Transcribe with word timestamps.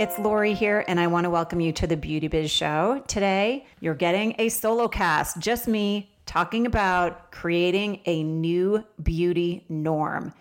It's 0.00 0.18
Lori 0.18 0.54
here, 0.54 0.82
and 0.88 0.98
I 0.98 1.08
want 1.08 1.24
to 1.24 1.30
welcome 1.30 1.60
you 1.60 1.72
to 1.72 1.86
the 1.86 1.94
Beauty 1.94 2.26
Biz 2.26 2.50
Show. 2.50 3.04
Today, 3.06 3.66
you're 3.80 3.94
getting 3.94 4.34
a 4.38 4.48
solo 4.48 4.88
cast, 4.88 5.38
just 5.40 5.68
me 5.68 6.10
talking 6.24 6.64
about 6.64 7.30
creating 7.30 8.00
a 8.06 8.22
new 8.22 8.82
beauty 9.02 9.62
norm. 9.68 10.32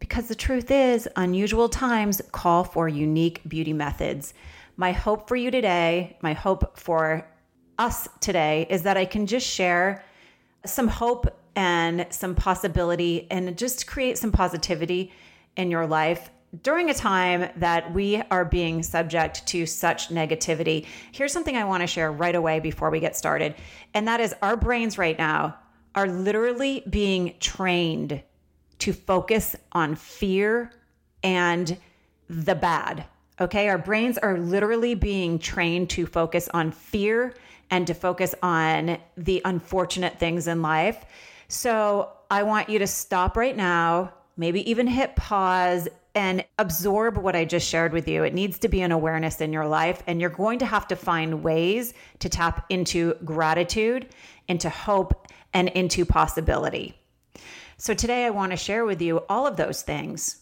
Because 0.00 0.26
the 0.26 0.34
truth 0.34 0.72
is, 0.72 1.08
unusual 1.14 1.68
times 1.68 2.20
call 2.32 2.64
for 2.64 2.88
unique 2.88 3.42
beauty 3.46 3.72
methods. 3.72 4.34
My 4.76 4.90
hope 4.90 5.28
for 5.28 5.36
you 5.36 5.52
today, 5.52 6.16
my 6.20 6.32
hope 6.32 6.76
for 6.76 7.24
us 7.78 8.08
today, 8.18 8.66
is 8.68 8.82
that 8.82 8.96
I 8.96 9.04
can 9.04 9.28
just 9.28 9.46
share 9.46 10.04
some 10.64 10.88
hope 10.88 11.28
and 11.54 12.08
some 12.10 12.34
possibility 12.34 13.28
and 13.30 13.56
just 13.56 13.86
create 13.86 14.18
some 14.18 14.32
positivity 14.32 15.12
in 15.56 15.70
your 15.70 15.86
life 15.86 16.28
during 16.62 16.90
a 16.90 16.94
time 16.94 17.50
that 17.56 17.92
we 17.92 18.22
are 18.30 18.44
being 18.44 18.82
subject 18.82 19.46
to 19.48 19.66
such 19.66 20.08
negativity, 20.08 20.86
here's 21.12 21.32
something 21.32 21.56
I 21.56 21.64
want 21.64 21.82
to 21.82 21.86
share 21.86 22.12
right 22.12 22.34
away 22.34 22.60
before 22.60 22.90
we 22.90 23.00
get 23.00 23.16
started. 23.16 23.54
And 23.94 24.06
that 24.08 24.20
is 24.20 24.34
our 24.42 24.56
brains 24.56 24.98
right 24.98 25.18
now 25.18 25.56
are 25.94 26.06
literally 26.06 26.84
being 26.88 27.34
trained 27.40 28.22
to 28.78 28.92
focus 28.92 29.56
on 29.72 29.94
fear 29.94 30.70
and 31.22 31.78
the 32.28 32.54
bad. 32.54 33.06
Okay. 33.40 33.68
Our 33.68 33.78
brains 33.78 34.18
are 34.18 34.38
literally 34.38 34.94
being 34.94 35.38
trained 35.38 35.90
to 35.90 36.06
focus 36.06 36.48
on 36.54 36.70
fear 36.72 37.34
and 37.70 37.86
to 37.86 37.94
focus 37.94 38.34
on 38.42 38.98
the 39.16 39.42
unfortunate 39.44 40.18
things 40.18 40.46
in 40.48 40.62
life. 40.62 41.04
So 41.48 42.12
I 42.30 42.42
want 42.42 42.68
you 42.68 42.78
to 42.78 42.86
stop 42.86 43.36
right 43.36 43.56
now, 43.56 44.12
maybe 44.36 44.68
even 44.70 44.86
hit 44.86 45.16
pause 45.16 45.88
and 46.16 46.42
absorb 46.58 47.18
what 47.18 47.36
I 47.36 47.44
just 47.44 47.68
shared 47.68 47.92
with 47.92 48.08
you. 48.08 48.24
It 48.24 48.32
needs 48.32 48.58
to 48.60 48.68
be 48.68 48.80
an 48.80 48.90
awareness 48.90 49.42
in 49.42 49.52
your 49.52 49.66
life, 49.66 50.02
and 50.06 50.18
you're 50.18 50.30
going 50.30 50.58
to 50.60 50.66
have 50.66 50.88
to 50.88 50.96
find 50.96 51.44
ways 51.44 51.92
to 52.20 52.30
tap 52.30 52.64
into 52.70 53.14
gratitude, 53.22 54.08
into 54.48 54.70
hope, 54.70 55.28
and 55.52 55.68
into 55.68 56.06
possibility. 56.06 56.98
So, 57.76 57.92
today 57.92 58.24
I 58.24 58.30
want 58.30 58.52
to 58.52 58.56
share 58.56 58.86
with 58.86 59.02
you 59.02 59.18
all 59.28 59.46
of 59.46 59.58
those 59.58 59.82
things. 59.82 60.38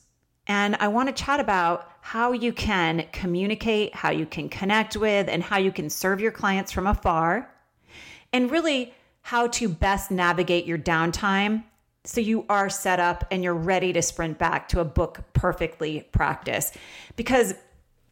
And 0.46 0.76
I 0.76 0.88
want 0.88 1.08
to 1.08 1.24
chat 1.24 1.40
about 1.40 1.90
how 2.00 2.30
you 2.30 2.52
can 2.52 3.06
communicate, 3.10 3.96
how 3.96 4.10
you 4.10 4.26
can 4.26 4.48
connect 4.48 4.96
with, 4.96 5.28
and 5.28 5.42
how 5.42 5.58
you 5.58 5.72
can 5.72 5.90
serve 5.90 6.20
your 6.20 6.30
clients 6.30 6.70
from 6.70 6.86
afar, 6.86 7.50
and 8.32 8.48
really 8.48 8.94
how 9.22 9.48
to 9.48 9.68
best 9.68 10.12
navigate 10.12 10.66
your 10.66 10.78
downtime 10.78 11.64
so 12.04 12.20
you 12.20 12.44
are 12.48 12.68
set 12.68 13.00
up 13.00 13.24
and 13.30 13.42
you're 13.42 13.54
ready 13.54 13.92
to 13.92 14.02
sprint 14.02 14.38
back 14.38 14.68
to 14.68 14.80
a 14.80 14.84
book 14.84 15.20
perfectly 15.32 16.06
practice. 16.12 16.72
Because, 17.16 17.54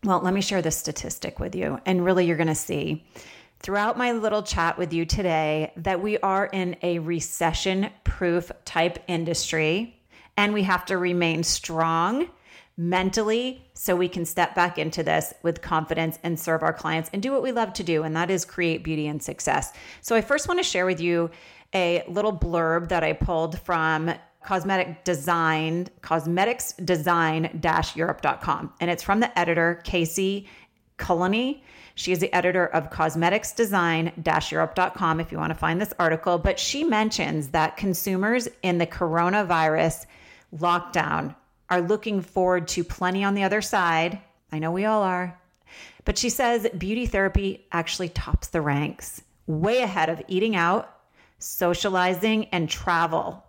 well, 0.03 0.21
let 0.21 0.33
me 0.33 0.41
share 0.41 0.63
this 0.63 0.77
statistic 0.77 1.39
with 1.39 1.55
you, 1.55 1.79
and 1.85 2.05
really 2.05 2.27
you're 2.27 2.37
going 2.37 2.47
to 2.49 2.55
see 2.55 3.05
throughout 3.63 3.97
my 3.97 4.13
little 4.13 4.43
chat 4.43 4.77
with 4.77 4.93
you 4.93 5.05
today 5.05 5.73
that 5.77 6.03
we 6.03 6.19
are 6.19 6.47
in 6.47 6.77
a 6.83 6.99
recession 6.99 7.89
proof 8.03 8.51
type 8.65 8.99
industry 9.07 9.97
and 10.37 10.53
we 10.53 10.65
have 10.65 10.85
to 10.85 10.99
remain 10.99 11.45
strong 11.45 12.29
mentally 12.77 13.65
so 13.75 13.95
we 13.95 14.09
can 14.09 14.25
step 14.25 14.55
back 14.55 14.79
into 14.79 15.03
this 15.03 15.33
with 15.43 15.63
confidence 15.63 16.19
and 16.25 16.41
serve 16.41 16.63
our 16.63 16.73
clients 16.73 17.09
and 17.13 17.23
do 17.23 17.31
what 17.31 17.43
we 17.43 17.53
love 17.53 17.73
to 17.73 17.85
do 17.85 18.03
and 18.03 18.17
that 18.17 18.31
is 18.31 18.45
create 18.45 18.83
beauty 18.83 19.07
and 19.07 19.23
success. 19.23 19.73
So 20.01 20.17
I 20.17 20.23
first 20.23 20.49
want 20.49 20.59
to 20.59 20.65
share 20.65 20.87
with 20.87 21.01
you 21.01 21.31
a 21.75 22.05
little 22.09 22.37
blurb 22.37 22.88
that 22.88 23.03
I 23.03 23.12
pulled 23.12 23.59
from 23.60 24.12
cosmetic 24.44 25.05
design 25.05 25.88
cosmetics 26.00 26.72
design 26.72 27.60
europe.com 27.94 28.72
and 28.81 28.91
it's 28.91 29.03
from 29.03 29.21
the 29.21 29.38
editor 29.38 29.81
Kacey 29.84 30.49
Culliney. 30.99 31.62
She 31.94 32.12
is 32.12 32.21
the 32.21 32.34
editor 32.34 32.66
of 32.66 32.91
cosmetics 32.91 33.53
design 33.53 34.12
europe.com 34.50 35.21
if 35.21 35.31
you 35.31 35.38
want 35.38 35.53
to 35.53 35.59
find 35.59 35.81
this 35.81 35.93
article. 35.99 36.38
But 36.38 36.59
she 36.59 36.84
mentions 36.84 37.49
that 37.49 37.77
consumers 37.77 38.49
in 38.62 38.78
the 38.78 38.87
coronavirus 38.87 40.06
lockdown 40.56 41.34
are 41.71 41.81
looking 41.81 42.21
forward 42.21 42.69
to 42.69 42.84
plenty 42.84 43.25
on 43.25 43.34
the 43.34 43.44
other 43.44 43.62
side. 43.62 44.21
I 44.50 44.59
know 44.59 44.71
we 44.71 44.84
all 44.84 45.03
are. 45.03 45.38
But 46.05 46.19
she 46.19 46.31
says 46.31 46.66
beauty 46.77 47.06
therapy 47.06 47.66
actually 47.72 48.09
tops 48.11 48.49
the 48.49 48.61
ranks 48.61 49.22
way 49.47 49.78
ahead 49.78 50.09
of 50.09 50.22
eating 50.28 50.56
out 50.56 51.02
socializing, 51.43 52.47
and 52.47 52.69
travel. 52.69 53.45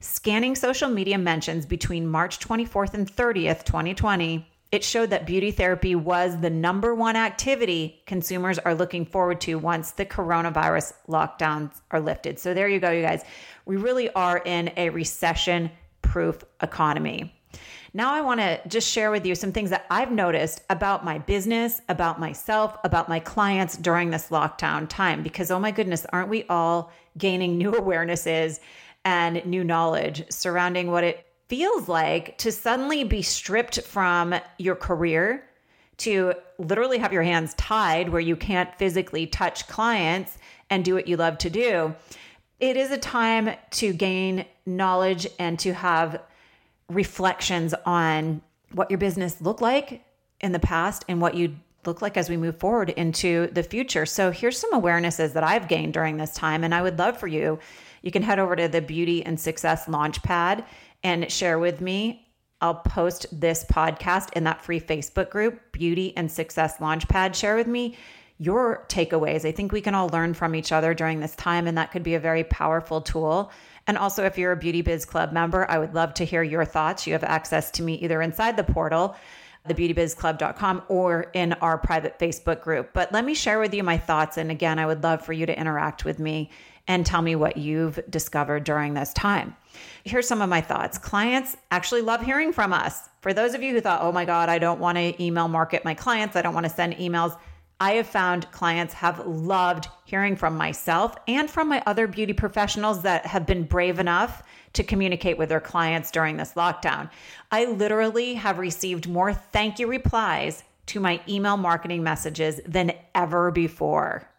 Scanning 0.00 0.56
social 0.56 0.88
media 0.88 1.16
mentions 1.16 1.64
between 1.64 2.06
March 2.06 2.38
24th 2.40 2.94
and 2.94 3.06
30th, 3.06 3.64
2020, 3.64 4.48
it 4.72 4.82
showed 4.82 5.10
that 5.10 5.26
beauty 5.26 5.50
therapy 5.50 5.94
was 5.94 6.40
the 6.40 6.48
number 6.48 6.94
one 6.94 7.14
activity 7.14 8.02
consumers 8.06 8.58
are 8.58 8.74
looking 8.74 9.04
forward 9.04 9.40
to 9.42 9.56
once 9.56 9.90
the 9.92 10.06
coronavirus 10.06 10.94
lockdowns 11.08 11.82
are 11.90 12.00
lifted. 12.00 12.38
So 12.38 12.54
there 12.54 12.68
you 12.68 12.80
go, 12.80 12.90
you 12.90 13.02
guys. 13.02 13.22
We 13.66 13.76
really 13.76 14.10
are 14.14 14.38
in 14.38 14.72
a 14.78 14.88
recession 14.88 15.70
proof 16.00 16.42
economy. 16.62 17.34
Now, 17.94 18.14
I 18.14 18.22
want 18.22 18.40
to 18.40 18.58
just 18.68 18.90
share 18.90 19.10
with 19.10 19.26
you 19.26 19.34
some 19.34 19.52
things 19.52 19.68
that 19.68 19.84
I've 19.90 20.10
noticed 20.10 20.62
about 20.70 21.04
my 21.04 21.18
business, 21.18 21.82
about 21.90 22.18
myself, 22.18 22.78
about 22.84 23.06
my 23.06 23.20
clients 23.20 23.76
during 23.76 24.08
this 24.08 24.28
lockdown 24.30 24.88
time. 24.88 25.22
Because, 25.22 25.50
oh 25.50 25.58
my 25.58 25.72
goodness, 25.72 26.06
aren't 26.10 26.30
we 26.30 26.44
all 26.44 26.90
gaining 27.18 27.58
new 27.58 27.70
awarenesses 27.72 28.60
and 29.04 29.44
new 29.44 29.62
knowledge 29.62 30.24
surrounding 30.30 30.90
what 30.90 31.04
it 31.04 31.26
feels 31.48 31.86
like 31.86 32.38
to 32.38 32.50
suddenly 32.50 33.04
be 33.04 33.20
stripped 33.20 33.82
from 33.82 34.34
your 34.56 34.74
career, 34.74 35.44
to 35.98 36.32
literally 36.58 36.96
have 36.96 37.12
your 37.12 37.22
hands 37.22 37.52
tied 37.54 38.08
where 38.08 38.22
you 38.22 38.36
can't 38.36 38.74
physically 38.76 39.26
touch 39.26 39.68
clients 39.68 40.38
and 40.70 40.82
do 40.82 40.94
what 40.94 41.08
you 41.08 41.18
love 41.18 41.36
to 41.36 41.50
do? 41.50 41.94
It 42.58 42.78
is 42.78 42.90
a 42.90 42.96
time 42.96 43.50
to 43.72 43.92
gain 43.92 44.46
knowledge 44.64 45.26
and 45.38 45.58
to 45.58 45.74
have 45.74 46.22
reflections 46.94 47.74
on 47.86 48.42
what 48.72 48.90
your 48.90 48.98
business 48.98 49.40
looked 49.40 49.62
like 49.62 50.04
in 50.40 50.52
the 50.52 50.58
past 50.58 51.04
and 51.08 51.20
what 51.20 51.34
you 51.34 51.56
look 51.84 52.00
like 52.00 52.16
as 52.16 52.28
we 52.28 52.36
move 52.36 52.58
forward 52.58 52.90
into 52.90 53.48
the 53.52 53.62
future. 53.62 54.06
So 54.06 54.30
here's 54.30 54.58
some 54.58 54.72
awarenesses 54.72 55.32
that 55.32 55.44
I've 55.44 55.68
gained 55.68 55.94
during 55.94 56.16
this 56.16 56.32
time 56.34 56.64
and 56.64 56.74
I 56.74 56.82
would 56.82 56.98
love 56.98 57.18
for 57.18 57.26
you 57.26 57.58
you 58.02 58.10
can 58.10 58.22
head 58.22 58.38
over 58.38 58.54
to 58.56 58.68
the 58.68 58.80
Beauty 58.80 59.24
and 59.24 59.40
Success 59.40 59.86
Launchpad 59.86 60.64
and 61.02 61.30
share 61.30 61.58
with 61.58 61.80
me. 61.80 62.28
I'll 62.60 62.74
post 62.74 63.26
this 63.32 63.64
podcast 63.64 64.32
in 64.34 64.44
that 64.44 64.62
free 64.62 64.80
Facebook 64.80 65.30
group, 65.30 65.60
Beauty 65.72 66.16
and 66.16 66.30
Success 66.30 66.78
Launchpad. 66.78 67.34
Share 67.34 67.56
with 67.56 67.66
me 67.66 67.96
your 68.38 68.84
takeaways. 68.88 69.44
I 69.44 69.52
think 69.52 69.72
we 69.72 69.80
can 69.80 69.94
all 69.94 70.08
learn 70.08 70.34
from 70.34 70.54
each 70.54 70.72
other 70.72 70.94
during 70.94 71.20
this 71.20 71.34
time, 71.36 71.66
and 71.66 71.78
that 71.78 71.92
could 71.92 72.02
be 72.02 72.14
a 72.14 72.20
very 72.20 72.44
powerful 72.44 73.00
tool 73.00 73.52
and 73.86 73.98
also, 73.98 74.24
if 74.24 74.38
you're 74.38 74.52
a 74.52 74.56
Beauty 74.56 74.82
Biz 74.82 75.04
Club 75.04 75.32
member, 75.32 75.68
I 75.68 75.78
would 75.78 75.94
love 75.94 76.14
to 76.14 76.24
hear 76.24 76.42
your 76.42 76.64
thoughts. 76.64 77.06
You 77.06 77.14
have 77.14 77.24
access 77.24 77.70
to 77.72 77.82
me 77.82 77.94
either 77.94 78.22
inside 78.22 78.56
the 78.56 78.64
portal, 78.64 79.16
thebeautybizclub.com, 79.68 80.82
or 80.88 81.30
in 81.32 81.52
our 81.54 81.78
private 81.78 82.18
Facebook 82.18 82.62
group. 82.62 82.90
But 82.92 83.12
let 83.12 83.24
me 83.24 83.34
share 83.34 83.58
with 83.58 83.74
you 83.74 83.82
my 83.82 83.98
thoughts. 83.98 84.36
And 84.36 84.50
again, 84.50 84.78
I 84.78 84.86
would 84.86 85.02
love 85.02 85.24
for 85.24 85.32
you 85.32 85.46
to 85.46 85.58
interact 85.58 86.04
with 86.04 86.18
me 86.18 86.50
and 86.88 87.06
tell 87.06 87.22
me 87.22 87.36
what 87.36 87.56
you've 87.56 87.98
discovered 88.08 88.64
during 88.64 88.94
this 88.94 89.12
time. 89.12 89.56
Here's 90.04 90.26
some 90.26 90.42
of 90.42 90.48
my 90.48 90.60
thoughts. 90.60 90.98
Clients 90.98 91.56
actually 91.70 92.02
love 92.02 92.22
hearing 92.22 92.52
from 92.52 92.72
us. 92.72 93.08
For 93.20 93.32
those 93.32 93.54
of 93.54 93.62
you 93.62 93.72
who 93.72 93.80
thought, 93.80 94.02
oh 94.02 94.12
my 94.12 94.24
God, 94.24 94.48
I 94.48 94.58
don't 94.58 94.80
want 94.80 94.98
to 94.98 95.22
email 95.22 95.48
market 95.48 95.84
my 95.84 95.94
clients, 95.94 96.34
I 96.34 96.42
don't 96.42 96.54
want 96.54 96.66
to 96.66 96.70
send 96.70 96.94
emails. 96.94 97.38
I 97.82 97.94
have 97.94 98.06
found 98.06 98.48
clients 98.52 98.94
have 98.94 99.26
loved 99.26 99.88
hearing 100.04 100.36
from 100.36 100.56
myself 100.56 101.16
and 101.26 101.50
from 101.50 101.68
my 101.68 101.82
other 101.84 102.06
beauty 102.06 102.32
professionals 102.32 103.02
that 103.02 103.26
have 103.26 103.44
been 103.44 103.64
brave 103.64 103.98
enough 103.98 104.44
to 104.74 104.84
communicate 104.84 105.36
with 105.36 105.48
their 105.48 105.58
clients 105.58 106.12
during 106.12 106.36
this 106.36 106.52
lockdown. 106.52 107.10
I 107.50 107.64
literally 107.64 108.34
have 108.34 108.60
received 108.60 109.08
more 109.08 109.34
thank 109.34 109.80
you 109.80 109.88
replies 109.88 110.62
to 110.86 111.00
my 111.00 111.20
email 111.28 111.56
marketing 111.56 112.04
messages 112.04 112.60
than 112.64 112.92
ever 113.16 113.50
before. 113.50 114.30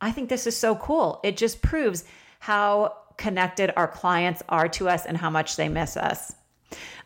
I 0.00 0.10
think 0.10 0.28
this 0.28 0.48
is 0.48 0.56
so 0.56 0.74
cool. 0.74 1.20
It 1.22 1.36
just 1.36 1.62
proves 1.62 2.02
how 2.40 2.96
connected 3.16 3.72
our 3.76 3.86
clients 3.86 4.42
are 4.48 4.68
to 4.70 4.88
us 4.88 5.06
and 5.06 5.16
how 5.16 5.30
much 5.30 5.54
they 5.54 5.68
miss 5.68 5.96
us. 5.96 6.34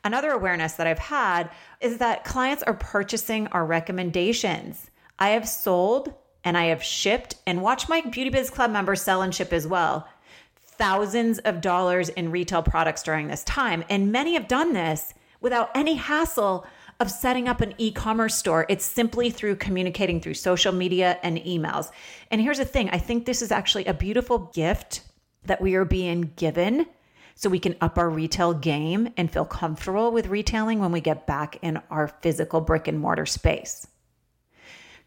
Another 0.05 0.31
awareness 0.31 0.73
that 0.75 0.87
I've 0.87 0.99
had 0.99 1.51
is 1.83 1.99
that 1.99 2.25
clients 2.25 2.63
are 2.63 2.73
purchasing 2.73 3.47
our 3.49 3.67
recommendations. 3.67 4.90
I 5.21 5.31
have 5.31 5.47
sold 5.47 6.15
and 6.43 6.57
I 6.57 6.67
have 6.67 6.83
shipped 6.83 7.37
and 7.47 7.61
watched 7.61 7.91
my 7.91 8.01
Beauty 8.01 8.31
Biz 8.31 8.49
Club 8.49 8.71
members 8.71 9.03
sell 9.03 9.21
and 9.21 9.35
ship 9.35 9.53
as 9.53 9.67
well. 9.67 10.09
Thousands 10.57 11.39
of 11.41 11.61
dollars 11.61 12.09
in 12.09 12.31
retail 12.31 12.63
products 12.63 13.03
during 13.03 13.29
this 13.29 13.45
time. 13.45 13.85
And 13.91 14.11
many 14.11 14.33
have 14.33 14.49
done 14.49 14.73
this 14.73 15.13
without 15.43 15.71
any 15.75 15.95
hassle 15.95 16.67
of 16.99 17.11
setting 17.11 17.49
up 17.49 17.61
an 17.61 17.75
e 17.77 17.93
commerce 17.93 18.35
store. 18.35 18.65
It's 18.71 18.85
simply 18.85 19.31
through 19.31 19.57
communicating 19.57 20.21
through 20.21 20.35
social 20.35 20.73
media 20.73 21.19
and 21.23 21.37
emails. 21.39 21.91
And 22.31 22.41
here's 22.41 22.59
the 22.59 22.65
thing 22.65 22.89
I 22.91 22.99
think 22.99 23.27
this 23.27 23.43
is 23.43 23.53
actually 23.53 23.85
a 23.85 23.95
beautiful 23.95 24.51
gift 24.55 25.03
that 25.45 25.61
we 25.61 25.75
are 25.75 25.85
being 25.85 26.33
given 26.37 26.87
so 27.35 27.49
we 27.49 27.59
can 27.59 27.77
up 27.81 27.99
our 27.99 28.09
retail 28.09 28.55
game 28.55 29.13
and 29.17 29.31
feel 29.31 29.47
comfortable 29.47 30.13
with 30.13 30.29
retailing 30.29 30.79
when 30.79 30.93
we 30.93 31.01
get 31.01 31.27
back 31.27 31.59
in 31.63 31.81
our 31.91 32.09
physical 32.09 32.61
brick 32.61 32.89
and 32.89 32.99
mortar 32.99 33.27
space. 33.27 33.87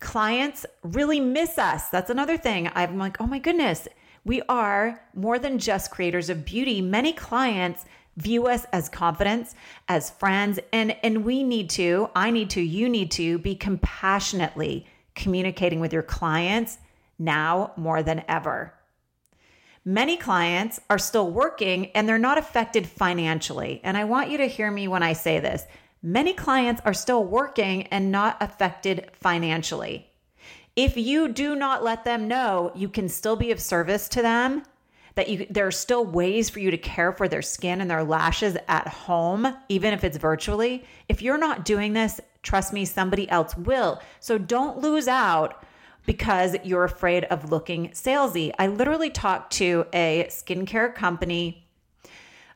Clients 0.04 0.66
really 0.84 1.22
miss 1.22 1.58
us. 1.58 1.88
That's 1.88 2.10
another 2.10 2.38
thing. 2.38 2.70
I'm 2.76 2.98
like, 2.98 3.22
oh 3.22 3.26
my 3.26 3.40
goodness, 3.40 3.88
we 4.26 4.42
are 4.50 5.02
more 5.16 5.40
than 5.40 5.58
just 5.58 5.92
creators 5.92 6.30
of 6.30 6.44
beauty. 6.44 6.82
Many 6.82 7.14
clients 7.14 7.86
view 8.18 8.48
us 8.48 8.66
as 8.74 8.90
confidence, 8.90 9.56
as 9.88 10.10
friends, 10.10 10.60
and, 10.74 10.98
and 11.04 11.24
we 11.24 11.42
need 11.42 11.70
to, 11.72 12.10
I 12.16 12.32
need 12.32 12.50
to, 12.52 12.62
you 12.62 12.90
need 12.90 13.12
to 13.12 13.38
be 13.40 13.56
compassionately 13.56 14.86
communicating 15.16 15.80
with 15.80 15.94
your 15.94 16.04
clients 16.04 16.80
now 17.18 17.72
more 17.78 18.04
than 18.04 18.26
ever. 18.28 18.74
Many 19.86 20.18
clients 20.18 20.82
are 20.90 21.00
still 21.00 21.32
working 21.32 21.88
and 21.92 22.08
they're 22.08 22.20
not 22.20 22.38
affected 22.38 22.88
financially. 22.88 23.80
And 23.86 23.96
I 23.96 24.04
want 24.04 24.30
you 24.30 24.38
to 24.40 24.48
hear 24.48 24.70
me 24.70 24.90
when 24.90 25.02
I 25.02 25.14
say 25.14 25.40
this. 25.40 25.66
Many 26.06 26.34
clients 26.34 26.82
are 26.84 26.94
still 26.94 27.24
working 27.24 27.84
and 27.84 28.12
not 28.12 28.36
affected 28.42 29.10
financially. 29.14 30.10
If 30.76 30.98
you 30.98 31.30
do 31.30 31.56
not 31.56 31.82
let 31.82 32.04
them 32.04 32.28
know 32.28 32.74
you 32.76 32.90
can 32.90 33.08
still 33.08 33.38
be 33.38 33.52
of 33.52 33.62
service 33.62 34.10
to 34.10 34.22
them, 34.22 34.64
that 35.16 35.30
you 35.30 35.46
there 35.50 35.66
are 35.66 35.72
still 35.72 36.04
ways 36.04 36.50
for 36.50 36.60
you 36.60 36.72
to 36.72 36.78
care 36.78 37.14
for 37.14 37.30
their 37.30 37.42
skin 37.42 37.80
and 37.80 37.90
their 37.90 38.04
lashes 38.04 38.58
at 38.68 38.88
home, 38.88 39.56
even 39.70 39.94
if 39.94 40.04
it's 40.04 40.18
virtually. 40.18 40.84
If 41.08 41.22
you're 41.22 41.38
not 41.38 41.64
doing 41.64 41.94
this, 41.94 42.20
trust 42.42 42.74
me, 42.74 42.84
somebody 42.84 43.30
else 43.30 43.56
will. 43.56 44.02
So 44.20 44.38
don't 44.38 44.80
lose 44.80 45.08
out 45.08 45.64
because 46.06 46.58
you're 46.66 46.84
afraid 46.84 47.24
of 47.26 47.50
looking 47.50 47.90
salesy. 47.92 48.52
I 48.60 48.68
literally 48.68 49.10
talked 49.10 49.54
to 49.54 49.86
a 49.94 50.26
skincare 50.30 50.94
company 50.94 51.66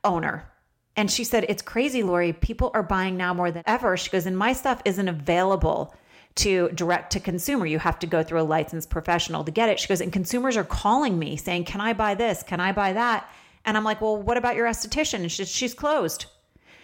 owner. 0.04 0.52
And 0.98 1.10
she 1.10 1.24
said, 1.24 1.46
It's 1.48 1.62
crazy, 1.62 2.04
Lori. 2.04 2.34
People 2.34 2.72
are 2.74 2.84
buying 2.84 3.16
now 3.16 3.34
more 3.34 3.52
than 3.52 3.64
ever. 3.66 3.96
She 3.96 4.10
goes, 4.10 4.26
And 4.26 4.38
my 4.38 4.52
stuff 4.52 4.82
isn't 4.84 5.08
available 5.08 5.96
to 6.36 6.70
direct 6.70 7.14
to 7.14 7.20
consumer. 7.20 7.66
You 7.66 7.80
have 7.80 8.00
to 8.00 8.08
go 8.08 8.24
through 8.24 8.42
a 8.42 8.44
licensed 8.44 8.90
professional 8.90 9.44
to 9.44 9.52
get 9.52 9.70
it. 9.70 9.80
She 9.80 9.88
goes, 9.88 10.02
And 10.02 10.12
consumers 10.12 10.58
are 10.58 10.64
calling 10.64 11.18
me 11.18 11.38
saying, 11.38 11.66
Can 11.66 11.80
I 11.80 11.94
buy 11.94 12.16
this? 12.16 12.44
Can 12.44 12.60
I 12.60 12.72
buy 12.72 12.94
that? 12.94 13.30
And 13.64 13.78
I'm 13.78 13.84
like, 13.84 14.02
Well, 14.02 14.18
what 14.18 14.38
about 14.38 14.56
your 14.56 14.68
esthetician? 14.68 15.22
And 15.22 15.32
she's, 15.32 15.50
she's 15.50 15.76
closed. 15.76 16.26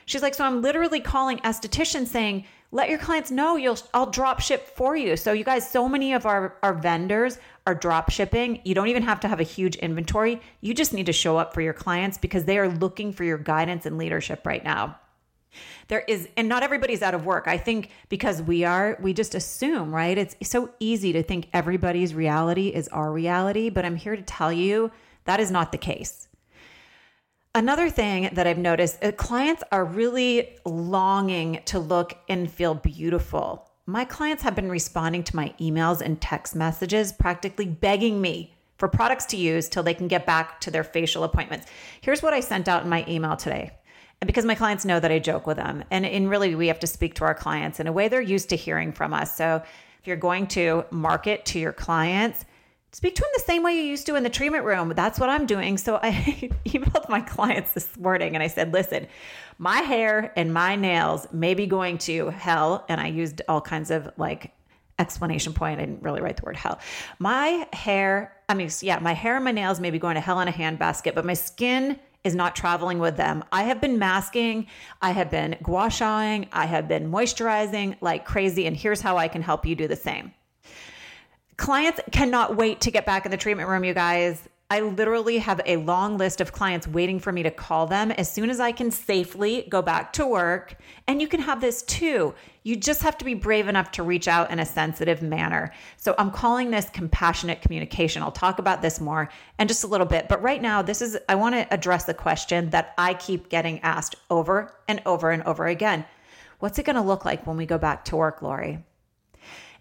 She's 0.05 0.21
like, 0.21 0.35
So 0.35 0.45
I'm 0.45 0.61
literally 0.61 0.99
calling 0.99 1.39
estheticians 1.39 2.07
saying, 2.07 2.45
let 2.73 2.89
your 2.89 2.97
clients 2.97 3.29
know 3.29 3.55
you'll 3.55 3.77
I'll 3.93 4.09
drop 4.09 4.41
ship 4.41 4.67
for 4.75 4.97
you. 4.97 5.15
So 5.15 5.31
you 5.31 5.43
guys, 5.43 5.69
so 5.69 5.87
many 5.87 6.13
of 6.13 6.25
our, 6.25 6.57
our 6.63 6.73
vendors 6.73 7.37
are 7.65 7.75
drop 7.75 8.11
shipping. 8.11 8.61
You 8.63 8.75
don't 8.75 8.87
even 8.87 9.03
have 9.03 9.19
to 9.21 9.27
have 9.27 9.39
a 9.39 9.43
huge 9.43 9.75
inventory. 9.77 10.41
You 10.61 10.73
just 10.73 10.93
need 10.93 11.05
to 11.05 11.13
show 11.13 11.37
up 11.37 11.53
for 11.53 11.61
your 11.61 11.73
clients 11.73 12.17
because 12.17 12.45
they 12.45 12.57
are 12.57 12.67
looking 12.67 13.13
for 13.13 13.23
your 13.23 13.37
guidance 13.37 13.85
and 13.85 13.97
leadership 13.97 14.45
right 14.45 14.63
now. 14.63 14.99
There 15.87 16.03
is, 16.07 16.27
and 16.35 16.49
not 16.49 16.63
everybody's 16.63 17.01
out 17.01 17.13
of 17.13 17.25
work. 17.25 17.47
I 17.47 17.57
think 17.57 17.91
because 18.09 18.41
we 18.41 18.63
are, 18.63 18.97
we 19.01 19.13
just 19.13 19.35
assume, 19.35 19.93
right? 19.93 20.17
It's 20.17 20.35
so 20.49 20.71
easy 20.79 21.13
to 21.13 21.23
think 21.23 21.47
everybody's 21.53 22.13
reality 22.13 22.69
is 22.69 22.87
our 22.89 23.11
reality, 23.11 23.69
but 23.69 23.85
I'm 23.85 23.95
here 23.95 24.15
to 24.15 24.21
tell 24.21 24.51
you 24.51 24.91
that 25.25 25.39
is 25.39 25.51
not 25.51 25.71
the 25.71 25.77
case. 25.77 26.27
Another 27.55 27.89
thing 27.89 28.29
that 28.33 28.47
I've 28.47 28.57
noticed, 28.57 29.03
uh, 29.03 29.11
clients 29.11 29.63
are 29.71 29.85
really 29.85 30.57
longing 30.65 31.61
to 31.65 31.77
look 31.77 32.17
and 32.27 32.51
feel 32.51 32.73
beautiful. 32.73 33.69
My 33.85 34.05
clients 34.05 34.43
have 34.43 34.55
been 34.55 34.69
responding 34.69 35.23
to 35.25 35.35
my 35.35 35.53
emails 35.59 35.99
and 35.99 36.21
text 36.21 36.55
messages, 36.55 37.11
practically 37.11 37.65
begging 37.65 38.21
me 38.21 38.53
for 38.77 38.87
products 38.87 39.25
to 39.25 39.37
use 39.37 39.67
till 39.67 39.83
they 39.83 39.93
can 39.93 40.07
get 40.07 40.25
back 40.25 40.61
to 40.61 40.71
their 40.71 40.85
facial 40.85 41.25
appointments. 41.25 41.67
Here's 41.99 42.23
what 42.23 42.33
I 42.33 42.39
sent 42.39 42.69
out 42.69 42.83
in 42.83 42.89
my 42.89 43.03
email 43.09 43.35
today. 43.35 43.71
And 44.21 44.27
because 44.27 44.45
my 44.45 44.55
clients 44.55 44.85
know 44.85 45.01
that 45.01 45.11
I 45.11 45.19
joke 45.19 45.45
with 45.45 45.57
them, 45.57 45.83
and, 45.91 46.05
and 46.05 46.29
really 46.29 46.55
we 46.55 46.67
have 46.67 46.79
to 46.79 46.87
speak 46.87 47.15
to 47.15 47.25
our 47.25 47.35
clients 47.35 47.81
in 47.81 47.87
a 47.87 47.91
way 47.91 48.07
they're 48.07 48.21
used 48.21 48.47
to 48.49 48.55
hearing 48.55 48.93
from 48.93 49.13
us. 49.13 49.35
So 49.35 49.61
if 49.99 50.07
you're 50.07 50.15
going 50.15 50.47
to 50.47 50.85
market 50.89 51.43
to 51.47 51.59
your 51.59 51.73
clients, 51.73 52.45
speak 52.93 53.15
to 53.15 53.23
him 53.23 53.29
the 53.35 53.41
same 53.41 53.63
way 53.63 53.73
you 53.73 53.81
used 53.81 54.05
to 54.05 54.15
in 54.15 54.23
the 54.23 54.29
treatment 54.29 54.63
room. 54.63 54.93
That's 54.95 55.19
what 55.19 55.29
I'm 55.29 55.45
doing. 55.45 55.77
So 55.77 55.99
I 56.01 56.11
emailed 56.65 57.09
my 57.09 57.21
clients 57.21 57.73
this 57.73 57.97
morning 57.97 58.35
and 58.35 58.43
I 58.43 58.47
said, 58.47 58.71
listen, 58.71 59.07
my 59.57 59.77
hair 59.77 60.31
and 60.35 60.53
my 60.53 60.75
nails 60.75 61.27
may 61.31 61.55
be 61.55 61.65
going 61.65 61.97
to 61.99 62.29
hell. 62.29 62.85
And 62.87 63.01
I 63.01 63.07
used 63.07 63.41
all 63.47 63.61
kinds 63.61 63.89
of 63.91 64.09
like 64.17 64.53
explanation 64.99 65.53
point. 65.53 65.81
I 65.81 65.85
didn't 65.85 66.03
really 66.03 66.21
write 66.21 66.37
the 66.37 66.45
word 66.45 66.55
hell. 66.55 66.79
My 67.17 67.67
hair, 67.73 68.35
I 68.47 68.53
mean, 68.53 68.69
yeah, 68.81 68.99
my 68.99 69.13
hair 69.13 69.35
and 69.35 69.45
my 69.45 69.51
nails 69.51 69.79
may 69.79 69.89
be 69.89 69.97
going 69.97 70.15
to 70.15 70.21
hell 70.21 70.39
in 70.39 70.47
a 70.47 70.51
handbasket, 70.51 71.15
but 71.15 71.25
my 71.25 71.33
skin 71.33 71.99
is 72.23 72.35
not 72.35 72.55
traveling 72.55 72.99
with 72.99 73.17
them. 73.17 73.43
I 73.51 73.63
have 73.63 73.81
been 73.81 73.99
masking, 73.99 74.67
I 75.01 75.11
have 75.11 75.29
been 75.29 75.57
gua 75.61 75.87
shaing, 75.87 76.47
I 76.53 76.67
have 76.67 76.87
been 76.87 77.11
moisturizing 77.11 77.97
like 78.01 78.23
crazy. 78.23 78.65
And 78.65 78.77
here's 78.77 79.01
how 79.01 79.17
I 79.17 79.27
can 79.27 79.41
help 79.41 79.65
you 79.65 79.75
do 79.75 79.87
the 79.87 79.95
same. 79.95 80.31
Clients 81.57 81.99
cannot 82.11 82.55
wait 82.55 82.81
to 82.81 82.91
get 82.91 83.05
back 83.05 83.25
in 83.25 83.31
the 83.31 83.37
treatment 83.37 83.69
room, 83.69 83.83
you 83.83 83.93
guys. 83.93 84.49
I 84.71 84.79
literally 84.79 85.37
have 85.37 85.61
a 85.67 85.77
long 85.77 86.17
list 86.17 86.41
of 86.41 86.51
clients 86.51 86.87
waiting 86.87 87.19
for 87.19 87.31
me 87.31 87.43
to 87.43 87.51
call 87.51 87.85
them 87.85 88.09
as 88.09 88.31
soon 88.31 88.49
as 88.49 88.59
I 88.59 88.71
can 88.71 88.89
safely 88.89 89.67
go 89.69 89.83
back 89.83 90.13
to 90.13 90.25
work. 90.25 90.75
And 91.07 91.21
you 91.21 91.27
can 91.27 91.41
have 91.41 91.61
this 91.61 91.83
too. 91.83 92.33
You 92.63 92.75
just 92.75 93.03
have 93.03 93.15
to 93.19 93.25
be 93.25 93.35
brave 93.35 93.67
enough 93.67 93.91
to 93.91 94.03
reach 94.03 94.27
out 94.27 94.49
in 94.49 94.57
a 94.57 94.65
sensitive 94.65 95.21
manner. 95.21 95.71
So 95.97 96.15
I'm 96.17 96.31
calling 96.31 96.71
this 96.71 96.89
compassionate 96.89 97.61
communication. 97.61 98.23
I'll 98.23 98.31
talk 98.31 98.57
about 98.57 98.81
this 98.81 98.99
more 98.99 99.29
in 99.59 99.67
just 99.67 99.83
a 99.83 99.87
little 99.87 100.07
bit. 100.07 100.27
But 100.27 100.41
right 100.41 100.61
now, 100.61 100.81
this 100.81 101.03
is, 101.03 101.19
I 101.29 101.35
want 101.35 101.53
to 101.53 101.71
address 101.71 102.05
the 102.05 102.15
question 102.15 102.71
that 102.71 102.95
I 102.97 103.13
keep 103.13 103.49
getting 103.49 103.79
asked 103.81 104.15
over 104.31 104.73
and 104.87 105.03
over 105.05 105.29
and 105.29 105.43
over 105.43 105.67
again 105.67 106.05
What's 106.59 106.79
it 106.79 106.85
going 106.85 106.95
to 106.95 107.01
look 107.01 107.25
like 107.25 107.45
when 107.45 107.57
we 107.57 107.65
go 107.65 107.77
back 107.77 108.05
to 108.05 108.15
work, 108.15 108.41
Lori? 108.41 108.85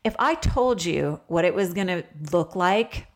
If 0.04 0.16
I 0.18 0.34
told 0.34 0.84
you 0.84 1.20
what 1.28 1.44
it 1.44 1.54
was 1.54 1.74
going 1.74 1.86
to 1.86 2.04
look 2.32 2.56
like 2.56 3.06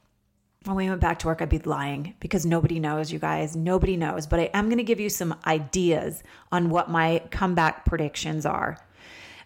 when 0.65 0.77
we 0.77 0.89
went 0.89 1.01
back 1.01 1.21
to 1.21 1.27
work, 1.27 1.43
I'd 1.43 1.49
be 1.49 1.59
lying 1.59 2.15
because 2.21 2.45
nobody 2.45 2.81
knows, 2.81 3.13
you 3.13 3.19
guys. 3.19 3.57
Nobody 3.57 3.97
knows. 3.97 4.27
But 4.27 4.41
I 4.41 4.51
am 4.55 4.67
going 4.67 4.79
to 4.79 4.85
give 4.85 5.01
you 5.01 5.09
some 5.09 5.35
ideas 5.47 6.23
on 6.51 6.71
what 6.71 6.91
my 6.91 7.23
comeback 7.31 7.85
predictions 7.85 8.45
are. 8.45 8.79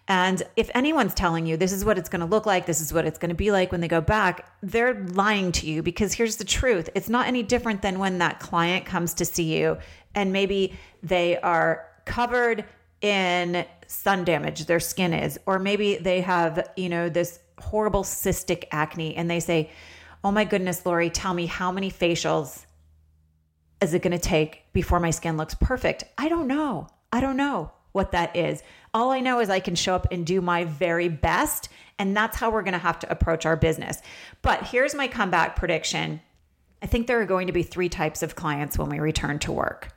And 0.07 0.43
if 0.55 0.69
anyone's 0.73 1.13
telling 1.13 1.45
you 1.45 1.57
this 1.57 1.71
is 1.71 1.85
what 1.85 1.97
it's 1.97 2.09
going 2.09 2.19
to 2.21 2.25
look 2.25 2.45
like, 2.45 2.65
this 2.65 2.81
is 2.81 2.91
what 2.91 3.05
it's 3.05 3.17
going 3.17 3.29
to 3.29 3.35
be 3.35 3.51
like 3.51 3.71
when 3.71 3.81
they 3.81 3.87
go 3.87 4.01
back, 4.01 4.51
they're 4.61 5.05
lying 5.05 5.51
to 5.53 5.67
you 5.67 5.83
because 5.83 6.13
here's 6.13 6.37
the 6.37 6.43
truth. 6.43 6.89
It's 6.95 7.07
not 7.07 7.27
any 7.27 7.43
different 7.43 7.81
than 7.81 7.99
when 7.99 8.17
that 8.17 8.39
client 8.39 8.85
comes 8.85 9.13
to 9.15 9.25
see 9.25 9.57
you 9.57 9.77
and 10.15 10.33
maybe 10.33 10.73
they 11.03 11.37
are 11.37 11.87
covered 12.05 12.65
in 13.01 13.65
sun 13.87 14.23
damage 14.23 14.65
their 14.65 14.79
skin 14.79 15.13
is. 15.13 15.39
Or 15.45 15.59
maybe 15.59 15.97
they 15.97 16.21
have 16.21 16.69
you 16.75 16.89
know 16.89 17.09
this 17.09 17.39
horrible 17.59 18.03
cystic 18.03 18.65
acne 18.71 19.15
and 19.15 19.29
they 19.29 19.39
say 19.39 19.69
oh 20.23 20.31
my 20.31 20.43
goodness 20.45 20.83
lori 20.83 21.11
tell 21.11 21.33
me 21.33 21.45
how 21.45 21.71
many 21.71 21.91
facials 21.91 22.65
is 23.81 23.93
it 23.93 24.01
going 24.01 24.11
to 24.11 24.19
take 24.19 24.63
before 24.73 24.99
my 24.99 25.11
skin 25.11 25.37
looks 25.37 25.55
perfect? 25.55 26.03
I 26.17 26.29
don't 26.29 26.47
know. 26.47 26.87
I 27.11 27.19
don't 27.19 27.37
know 27.37 27.71
what 27.91 28.11
that 28.11 28.35
is. 28.35 28.63
All 28.93 29.11
i 29.11 29.19
know 29.19 29.39
is 29.39 29.49
i 29.49 29.59
can 29.59 29.75
show 29.75 29.95
up 29.95 30.07
and 30.11 30.25
do 30.25 30.41
my 30.41 30.65
very 30.65 31.09
best 31.09 31.69
and 31.99 32.15
that's 32.15 32.37
how 32.37 32.49
we're 32.49 32.63
going 32.63 32.73
to 32.73 32.79
have 32.79 32.99
to 32.99 33.11
approach 33.11 33.45
our 33.45 33.55
business. 33.55 34.01
But 34.41 34.67
here's 34.67 34.95
my 34.95 35.07
comeback 35.07 35.55
prediction. 35.55 36.21
I 36.81 36.87
think 36.87 37.05
there 37.05 37.21
are 37.21 37.25
going 37.25 37.47
to 37.47 37.53
be 37.53 37.61
three 37.61 37.89
types 37.89 38.23
of 38.23 38.35
clients 38.35 38.77
when 38.77 38.89
we 38.89 38.99
return 38.99 39.37
to 39.39 39.51
work 39.51 39.89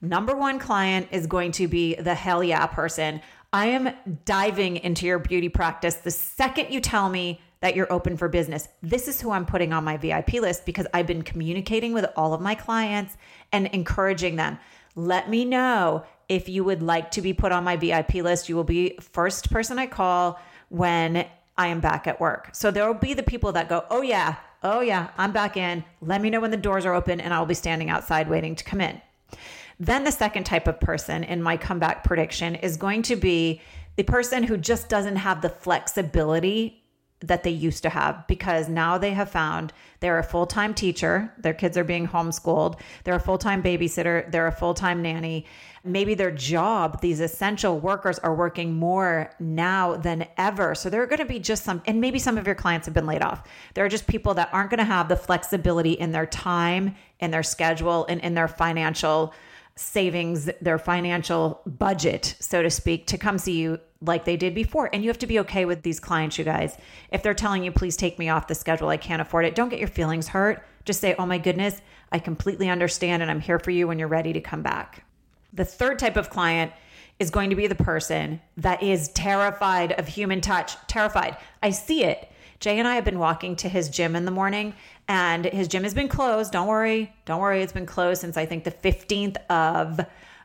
Number 0.00 0.34
one 0.34 0.58
client 0.58 1.08
is 1.10 1.26
going 1.26 1.52
to 1.52 1.68
be 1.68 1.94
the 1.94 2.14
hell 2.14 2.42
yeah 2.42 2.66
person. 2.66 3.20
I 3.52 3.66
am 3.66 3.94
diving 4.24 4.76
into 4.76 5.06
your 5.06 5.18
beauty 5.18 5.48
practice 5.48 5.94
the 5.94 6.10
second 6.10 6.70
you 6.70 6.80
tell 6.80 7.08
me 7.08 7.40
that 7.60 7.74
you're 7.74 7.92
open 7.92 8.16
for 8.16 8.28
business. 8.28 8.68
This 8.82 9.08
is 9.08 9.20
who 9.20 9.30
I'm 9.30 9.46
putting 9.46 9.72
on 9.72 9.84
my 9.84 9.96
VIP 9.96 10.34
list 10.34 10.64
because 10.64 10.86
I've 10.94 11.06
been 11.06 11.22
communicating 11.22 11.92
with 11.92 12.06
all 12.16 12.34
of 12.34 12.40
my 12.40 12.54
clients 12.54 13.16
and 13.52 13.66
encouraging 13.68 14.36
them. 14.36 14.58
Let 14.94 15.28
me 15.28 15.44
know 15.44 16.04
if 16.28 16.48
you 16.48 16.62
would 16.64 16.82
like 16.82 17.10
to 17.12 17.22
be 17.22 17.32
put 17.32 17.52
on 17.52 17.64
my 17.64 17.76
VIP 17.76 18.14
list. 18.16 18.48
You 18.48 18.56
will 18.56 18.64
be 18.64 18.96
first 19.00 19.50
person 19.50 19.78
I 19.78 19.86
call 19.86 20.40
when 20.68 21.26
I 21.56 21.68
am 21.68 21.80
back 21.80 22.06
at 22.06 22.20
work. 22.20 22.50
So 22.52 22.70
there 22.70 22.86
will 22.86 22.94
be 22.94 23.14
the 23.14 23.22
people 23.22 23.52
that 23.52 23.68
go, 23.68 23.84
"Oh 23.90 24.02
yeah, 24.02 24.36
oh 24.62 24.80
yeah, 24.80 25.08
I'm 25.16 25.32
back 25.32 25.56
in. 25.56 25.84
Let 26.00 26.20
me 26.20 26.30
know 26.30 26.40
when 26.40 26.50
the 26.50 26.56
doors 26.56 26.84
are 26.84 26.94
open 26.94 27.20
and 27.20 27.32
I'll 27.32 27.46
be 27.46 27.54
standing 27.54 27.90
outside 27.90 28.28
waiting 28.28 28.54
to 28.56 28.64
come 28.64 28.80
in." 28.80 29.00
Then 29.80 30.04
the 30.04 30.12
second 30.12 30.44
type 30.44 30.66
of 30.66 30.80
person 30.80 31.24
in 31.24 31.42
my 31.42 31.56
comeback 31.56 32.04
prediction 32.04 32.56
is 32.56 32.76
going 32.76 33.02
to 33.02 33.16
be 33.16 33.60
the 33.96 34.02
person 34.02 34.42
who 34.42 34.56
just 34.56 34.88
doesn't 34.88 35.16
have 35.16 35.42
the 35.42 35.48
flexibility 35.48 36.82
that 37.20 37.42
they 37.42 37.50
used 37.50 37.82
to 37.82 37.88
have 37.88 38.24
because 38.28 38.68
now 38.68 38.96
they 38.96 39.10
have 39.10 39.28
found 39.28 39.72
they're 39.98 40.20
a 40.20 40.22
full 40.22 40.46
time 40.46 40.72
teacher, 40.72 41.32
their 41.38 41.52
kids 41.52 41.76
are 41.76 41.82
being 41.82 42.06
homeschooled, 42.06 42.78
they're 43.02 43.16
a 43.16 43.20
full 43.20 43.38
time 43.38 43.60
babysitter, 43.60 44.30
they're 44.30 44.46
a 44.46 44.52
full 44.52 44.74
time 44.74 45.02
nanny. 45.02 45.44
Maybe 45.82 46.14
their 46.14 46.30
job, 46.30 47.00
these 47.00 47.18
essential 47.18 47.80
workers 47.80 48.18
are 48.20 48.34
working 48.34 48.74
more 48.74 49.30
now 49.40 49.96
than 49.96 50.26
ever. 50.36 50.74
So 50.74 50.90
there 50.90 51.02
are 51.02 51.06
going 51.06 51.18
to 51.18 51.24
be 51.24 51.40
just 51.40 51.64
some, 51.64 51.82
and 51.86 52.00
maybe 52.00 52.18
some 52.18 52.38
of 52.38 52.46
your 52.46 52.54
clients 52.54 52.86
have 52.86 52.94
been 52.94 53.06
laid 53.06 53.22
off. 53.22 53.48
There 53.74 53.84
are 53.84 53.88
just 53.88 54.06
people 54.06 54.34
that 54.34 54.50
aren't 54.52 54.70
going 54.70 54.78
to 54.78 54.84
have 54.84 55.08
the 55.08 55.16
flexibility 55.16 55.92
in 55.92 56.12
their 56.12 56.26
time, 56.26 56.94
in 57.20 57.30
their 57.30 57.42
schedule, 57.42 58.06
and 58.08 58.20
in 58.20 58.34
their 58.34 58.48
financial 58.48 59.34
savings, 59.78 60.50
their 60.60 60.78
financial 60.78 61.60
budget, 61.64 62.34
so 62.40 62.62
to 62.62 62.70
speak, 62.70 63.06
to 63.06 63.16
come 63.16 63.38
see 63.38 63.58
you 63.58 63.78
like 64.00 64.24
they 64.24 64.36
did 64.36 64.54
before. 64.54 64.90
And 64.92 65.02
you 65.02 65.08
have 65.08 65.18
to 65.18 65.26
be 65.26 65.38
okay 65.40 65.64
with 65.64 65.82
these 65.82 66.00
clients, 66.00 66.36
you 66.36 66.44
guys. 66.44 66.76
If 67.10 67.22
they're 67.22 67.34
telling 67.34 67.64
you, 67.64 67.70
please 67.72 67.96
take 67.96 68.18
me 68.18 68.28
off 68.28 68.48
the 68.48 68.54
schedule, 68.54 68.88
I 68.88 68.96
can't 68.96 69.22
afford 69.22 69.44
it, 69.44 69.54
don't 69.54 69.68
get 69.68 69.78
your 69.78 69.88
feelings 69.88 70.28
hurt. 70.28 70.64
Just 70.84 71.00
say, 71.00 71.14
oh 71.18 71.26
my 71.26 71.38
goodness, 71.38 71.80
I 72.10 72.18
completely 72.18 72.68
understand 72.68 73.22
and 73.22 73.30
I'm 73.30 73.40
here 73.40 73.58
for 73.58 73.70
you 73.70 73.86
when 73.86 73.98
you're 73.98 74.08
ready 74.08 74.32
to 74.32 74.40
come 74.40 74.62
back. 74.62 75.04
The 75.52 75.64
third 75.64 75.98
type 75.98 76.16
of 76.16 76.30
client 76.30 76.72
is 77.18 77.30
going 77.30 77.50
to 77.50 77.56
be 77.56 77.66
the 77.66 77.74
person 77.74 78.40
that 78.56 78.82
is 78.82 79.08
terrified 79.08 79.92
of 79.92 80.08
human 80.08 80.40
touch. 80.40 80.76
Terrified. 80.86 81.36
I 81.62 81.70
see 81.70 82.04
it. 82.04 82.30
Jay 82.60 82.78
and 82.78 82.88
I 82.88 82.96
have 82.96 83.04
been 83.04 83.18
walking 83.18 83.54
to 83.56 83.68
his 83.68 83.88
gym 83.88 84.16
in 84.16 84.24
the 84.24 84.30
morning 84.30 84.74
and 85.06 85.44
his 85.44 85.68
gym 85.68 85.84
has 85.84 85.94
been 85.94 86.08
closed. 86.08 86.52
Don't 86.52 86.66
worry. 86.66 87.12
Don't 87.24 87.40
worry. 87.40 87.62
It's 87.62 87.72
been 87.72 87.86
closed 87.86 88.20
since 88.20 88.36
I 88.36 88.46
think 88.46 88.64
the 88.64 88.70
15th 88.70 89.36
of 89.48 90.00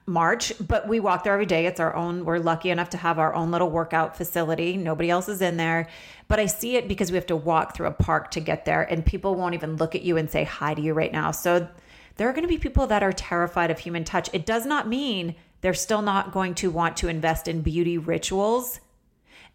March, 0.05 0.51
but 0.59 0.87
we 0.87 0.99
walk 0.99 1.23
there 1.23 1.33
every 1.33 1.45
day. 1.45 1.65
It's 1.65 1.79
our 1.79 1.95
own, 1.95 2.25
we're 2.25 2.37
lucky 2.37 2.69
enough 2.69 2.89
to 2.91 2.97
have 2.97 3.19
our 3.19 3.33
own 3.33 3.51
little 3.51 3.69
workout 3.69 4.17
facility. 4.17 4.75
Nobody 4.75 5.09
else 5.09 5.29
is 5.29 5.41
in 5.41 5.57
there. 5.57 5.87
But 6.27 6.39
I 6.39 6.45
see 6.45 6.75
it 6.75 6.87
because 6.87 7.09
we 7.09 7.15
have 7.15 7.25
to 7.27 7.35
walk 7.35 7.75
through 7.75 7.87
a 7.87 7.91
park 7.91 8.31
to 8.31 8.41
get 8.41 8.65
there, 8.65 8.81
and 8.81 9.05
people 9.05 9.35
won't 9.35 9.55
even 9.55 9.77
look 9.77 9.95
at 9.95 10.01
you 10.01 10.17
and 10.17 10.29
say 10.29 10.43
hi 10.43 10.73
to 10.73 10.81
you 10.81 10.93
right 10.93 11.11
now. 11.11 11.31
So 11.31 11.69
there 12.17 12.27
are 12.27 12.33
going 12.33 12.43
to 12.43 12.49
be 12.49 12.57
people 12.57 12.85
that 12.87 13.01
are 13.01 13.13
terrified 13.13 13.71
of 13.71 13.79
human 13.79 14.03
touch. 14.03 14.29
It 14.33 14.45
does 14.45 14.65
not 14.65 14.89
mean 14.89 15.35
they're 15.61 15.73
still 15.73 16.01
not 16.01 16.33
going 16.33 16.55
to 16.55 16.69
want 16.69 16.97
to 16.97 17.07
invest 17.07 17.47
in 17.47 17.61
beauty 17.61 17.97
rituals 17.97 18.81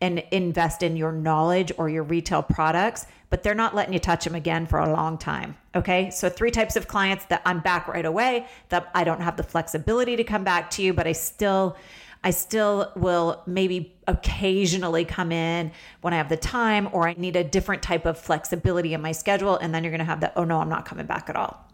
and 0.01 0.23
invest 0.31 0.83
in 0.83 0.97
your 0.97 1.13
knowledge 1.13 1.73
or 1.77 1.89
your 1.89 2.05
retail 2.05 2.43
products, 2.43 3.07
but 3.31 3.43
they're 3.43 3.55
not 3.55 3.75
letting 3.75 3.93
you 3.93 3.99
touch 3.99 4.25
them 4.25 4.35
again 4.35 4.67
for 4.67 4.79
a 4.79 4.93
long 4.93 5.19
time. 5.19 5.57
Okay. 5.75 6.11
So, 6.11 6.29
three 6.29 6.51
types 6.51 6.77
of 6.77 6.89
clients 6.89 7.25
that 7.27 7.43
I'm 7.45 7.61
back 7.61 7.89
right 7.89 8.07
away, 8.07 8.47
that 8.69 8.91
I 8.95 9.05
don't 9.05 9.21
have 9.21 9.37
the 9.37 9.43
flexibility 9.43 10.17
to 10.17 10.25
come 10.25 10.45
back 10.45 10.71
to 10.73 10.83
you, 10.83 10.93
but 10.93 11.07
I 11.07 11.13
still. 11.13 11.77
I 12.25 12.31
still 12.33 12.91
will 12.97 13.45
maybe 13.47 13.95
occasionally 14.09 15.05
come 15.05 15.31
in 15.31 15.71
when 16.01 16.13
I 16.13 16.17
have 16.17 16.29
the 16.29 16.37
time 16.37 16.89
or 16.91 17.07
I 17.07 17.15
need 17.17 17.37
a 17.37 17.45
different 17.45 17.81
type 17.81 18.07
of 18.07 18.19
flexibility 18.19 18.93
in 18.93 19.01
my 19.01 19.13
schedule. 19.13 19.57
And 19.57 19.73
then 19.73 19.85
you're 19.85 19.93
going 19.93 20.01
to 20.01 20.05
have 20.05 20.19
that, 20.23 20.33
oh 20.35 20.43
no, 20.43 20.59
I'm 20.59 20.69
not 20.69 20.85
coming 20.85 21.07
back 21.07 21.31
at 21.31 21.37
all. 21.37 21.65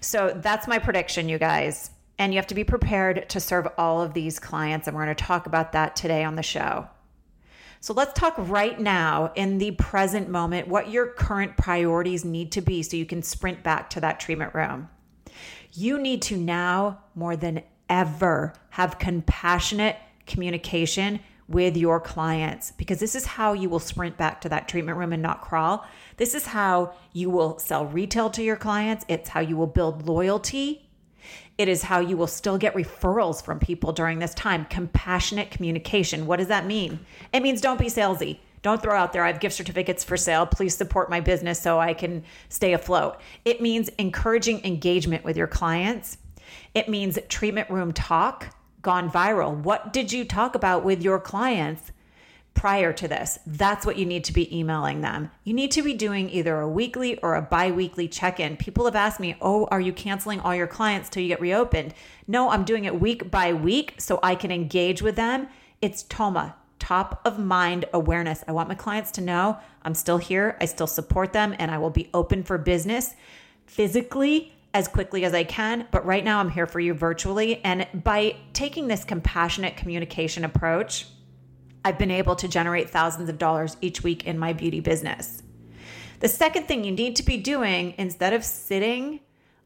So 0.00 0.32
that's 0.34 0.66
my 0.66 0.78
prediction, 0.78 1.28
you 1.28 1.38
guys. 1.38 1.90
And 2.18 2.32
you 2.32 2.38
have 2.38 2.46
to 2.46 2.54
be 2.54 2.64
prepared 2.64 3.28
to 3.28 3.38
serve 3.38 3.68
all 3.76 4.00
of 4.00 4.14
these 4.14 4.38
clients. 4.38 4.88
And 4.88 4.96
we're 4.96 5.04
going 5.04 5.14
to 5.14 5.24
talk 5.24 5.46
about 5.46 5.72
that 5.72 5.94
today 5.94 6.24
on 6.24 6.36
the 6.36 6.42
show. 6.42 6.88
So 7.86 7.94
let's 7.94 8.18
talk 8.18 8.34
right 8.36 8.80
now 8.80 9.30
in 9.36 9.58
the 9.58 9.70
present 9.70 10.28
moment 10.28 10.66
what 10.66 10.90
your 10.90 11.06
current 11.06 11.56
priorities 11.56 12.24
need 12.24 12.50
to 12.50 12.60
be 12.60 12.82
so 12.82 12.96
you 12.96 13.06
can 13.06 13.22
sprint 13.22 13.62
back 13.62 13.90
to 13.90 14.00
that 14.00 14.18
treatment 14.18 14.56
room. 14.56 14.88
You 15.72 15.96
need 15.96 16.20
to 16.22 16.36
now 16.36 16.98
more 17.14 17.36
than 17.36 17.62
ever 17.88 18.54
have 18.70 18.98
compassionate 18.98 19.94
communication 20.26 21.20
with 21.46 21.76
your 21.76 22.00
clients 22.00 22.72
because 22.72 22.98
this 22.98 23.14
is 23.14 23.24
how 23.24 23.52
you 23.52 23.68
will 23.68 23.78
sprint 23.78 24.16
back 24.16 24.40
to 24.40 24.48
that 24.48 24.66
treatment 24.66 24.98
room 24.98 25.12
and 25.12 25.22
not 25.22 25.42
crawl. 25.42 25.86
This 26.16 26.34
is 26.34 26.44
how 26.44 26.92
you 27.12 27.30
will 27.30 27.56
sell 27.60 27.86
retail 27.86 28.30
to 28.30 28.42
your 28.42 28.56
clients. 28.56 29.04
It's 29.06 29.28
how 29.28 29.38
you 29.38 29.56
will 29.56 29.68
build 29.68 30.08
loyalty 30.08 30.85
it 31.58 31.68
is 31.68 31.82
how 31.82 32.00
you 32.00 32.16
will 32.16 32.26
still 32.26 32.58
get 32.58 32.74
referrals 32.74 33.42
from 33.42 33.58
people 33.58 33.92
during 33.92 34.18
this 34.18 34.34
time. 34.34 34.66
Compassionate 34.66 35.50
communication. 35.50 36.26
What 36.26 36.36
does 36.36 36.48
that 36.48 36.66
mean? 36.66 37.00
It 37.32 37.42
means 37.42 37.60
don't 37.60 37.78
be 37.78 37.86
salesy. 37.86 38.38
Don't 38.62 38.82
throw 38.82 38.96
out 38.96 39.12
there, 39.12 39.24
I 39.24 39.28
have 39.28 39.40
gift 39.40 39.54
certificates 39.54 40.02
for 40.02 40.16
sale. 40.16 40.44
Please 40.44 40.76
support 40.76 41.08
my 41.08 41.20
business 41.20 41.60
so 41.60 41.78
I 41.78 41.94
can 41.94 42.24
stay 42.48 42.72
afloat. 42.72 43.20
It 43.44 43.60
means 43.60 43.88
encouraging 43.90 44.64
engagement 44.64 45.24
with 45.24 45.36
your 45.36 45.46
clients. 45.46 46.18
It 46.74 46.88
means 46.88 47.18
treatment 47.28 47.70
room 47.70 47.92
talk 47.92 48.54
gone 48.82 49.10
viral. 49.10 49.56
What 49.56 49.92
did 49.92 50.12
you 50.12 50.24
talk 50.24 50.54
about 50.54 50.84
with 50.84 51.02
your 51.02 51.20
clients 51.20 51.92
prior 52.56 52.92
to 52.94 53.06
this. 53.06 53.38
That's 53.46 53.86
what 53.86 53.98
you 53.98 54.06
need 54.06 54.24
to 54.24 54.32
be 54.32 54.58
emailing 54.58 55.02
them. 55.02 55.30
You 55.44 55.54
need 55.54 55.70
to 55.72 55.82
be 55.82 55.94
doing 55.94 56.28
either 56.30 56.58
a 56.58 56.68
weekly 56.68 57.18
or 57.18 57.36
a 57.36 57.42
bi 57.42 57.70
weekly 57.70 58.08
check 58.08 58.40
in. 58.40 58.56
People 58.56 58.86
have 58.86 58.96
asked 58.96 59.20
me, 59.20 59.36
Oh, 59.40 59.66
are 59.66 59.80
you 59.80 59.92
canceling 59.92 60.40
all 60.40 60.54
your 60.54 60.66
clients 60.66 61.08
till 61.08 61.22
you 61.22 61.28
get 61.28 61.40
reopened? 61.40 61.94
No, 62.26 62.50
I'm 62.50 62.64
doing 62.64 62.86
it 62.86 62.98
week 62.98 63.30
by 63.30 63.52
week 63.52 63.94
so 63.98 64.18
I 64.22 64.34
can 64.34 64.50
engage 64.50 65.02
with 65.02 65.14
them. 65.16 65.48
It's 65.82 66.02
TOMA, 66.04 66.56
top 66.78 67.20
of 67.24 67.38
mind 67.38 67.84
awareness. 67.92 68.42
I 68.48 68.52
want 68.52 68.68
my 68.68 68.74
clients 68.74 69.12
to 69.12 69.20
know 69.20 69.58
I'm 69.82 69.94
still 69.94 70.18
here, 70.18 70.56
I 70.60 70.64
still 70.64 70.86
support 70.86 71.32
them, 71.32 71.54
and 71.58 71.70
I 71.70 71.78
will 71.78 71.90
be 71.90 72.08
open 72.14 72.42
for 72.42 72.58
business 72.58 73.14
physically 73.66 74.52
as 74.72 74.88
quickly 74.88 75.24
as 75.24 75.34
I 75.34 75.44
can. 75.44 75.86
But 75.90 76.06
right 76.06 76.24
now, 76.24 76.40
I'm 76.40 76.50
here 76.50 76.66
for 76.66 76.80
you 76.80 76.94
virtually. 76.94 77.62
And 77.64 77.86
by 77.92 78.36
taking 78.52 78.88
this 78.88 79.04
compassionate 79.04 79.76
communication 79.76 80.44
approach, 80.44 81.06
I've 81.86 81.98
been 81.98 82.10
able 82.10 82.34
to 82.34 82.48
generate 82.48 82.90
thousands 82.90 83.28
of 83.28 83.38
dollars 83.38 83.76
each 83.80 84.02
week 84.02 84.26
in 84.26 84.40
my 84.40 84.52
beauty 84.52 84.80
business. 84.80 85.40
The 86.18 86.26
second 86.26 86.66
thing 86.66 86.82
you 86.82 86.90
need 86.90 87.14
to 87.14 87.22
be 87.22 87.36
doing 87.36 87.94
instead 87.96 88.32
of 88.32 88.42
sitting 88.42 89.20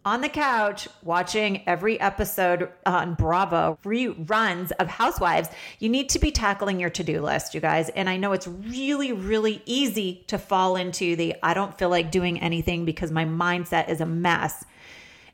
on 0.05 0.21
the 0.21 0.29
couch 0.29 0.87
watching 1.03 1.67
every 1.67 1.99
episode 1.99 2.69
on 2.85 3.15
Bravo 3.15 3.79
reruns 3.87 4.71
of 4.73 4.89
Housewives, 4.89 5.49
you 5.79 5.89
need 5.89 6.11
to 6.11 6.19
be 6.19 6.31
tackling 6.31 6.79
your 6.79 6.91
to 6.91 7.03
do 7.03 7.23
list, 7.23 7.55
you 7.55 7.61
guys. 7.63 7.89
And 7.89 8.11
I 8.11 8.19
know 8.19 8.33
it's 8.33 8.47
really, 8.47 9.13
really 9.13 9.63
easy 9.65 10.23
to 10.27 10.37
fall 10.37 10.77
into 10.77 11.17
the 11.17 11.35
I 11.43 11.55
don't 11.55 11.79
feel 11.79 11.89
like 11.89 12.11
doing 12.11 12.39
anything 12.43 12.85
because 12.85 13.11
my 13.11 13.25
mindset 13.25 13.89
is 13.89 14.03
a 14.03 14.07
mess. 14.07 14.63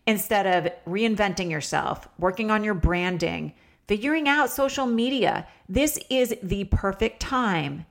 Instead 0.06 0.46
of 0.46 0.72
reinventing 0.86 1.50
yourself, 1.50 2.06
working 2.16 2.52
on 2.52 2.62
your 2.62 2.74
branding, 2.74 3.54
figuring 3.86 4.28
out 4.28 4.50
social 4.50 4.86
media. 4.86 5.46
This 5.68 5.98
is 6.10 6.34
the 6.42 6.64
perfect 6.64 7.20
time 7.20 7.86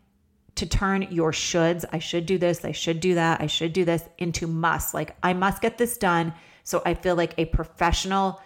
to 0.55 0.65
turn 0.65 1.03
your 1.11 1.31
shoulds, 1.31 1.83
I 1.91 1.99
should 1.99 2.25
do 2.25 2.37
this, 2.37 2.63
I 2.63 2.71
should 2.71 3.01
do 3.01 3.15
that, 3.15 3.41
I 3.41 3.47
should 3.47 3.73
do 3.73 3.83
this, 3.83 4.03
into 4.17 4.47
must. 4.47 4.93
Like, 4.93 5.15
I 5.21 5.33
must 5.33 5.61
get 5.61 5.77
this 5.77 5.97
done. 5.97 6.33
So 6.63 6.81
I 6.85 6.93
feel 6.93 7.15
like 7.15 7.33
a 7.37 7.45
professional, 7.45 8.41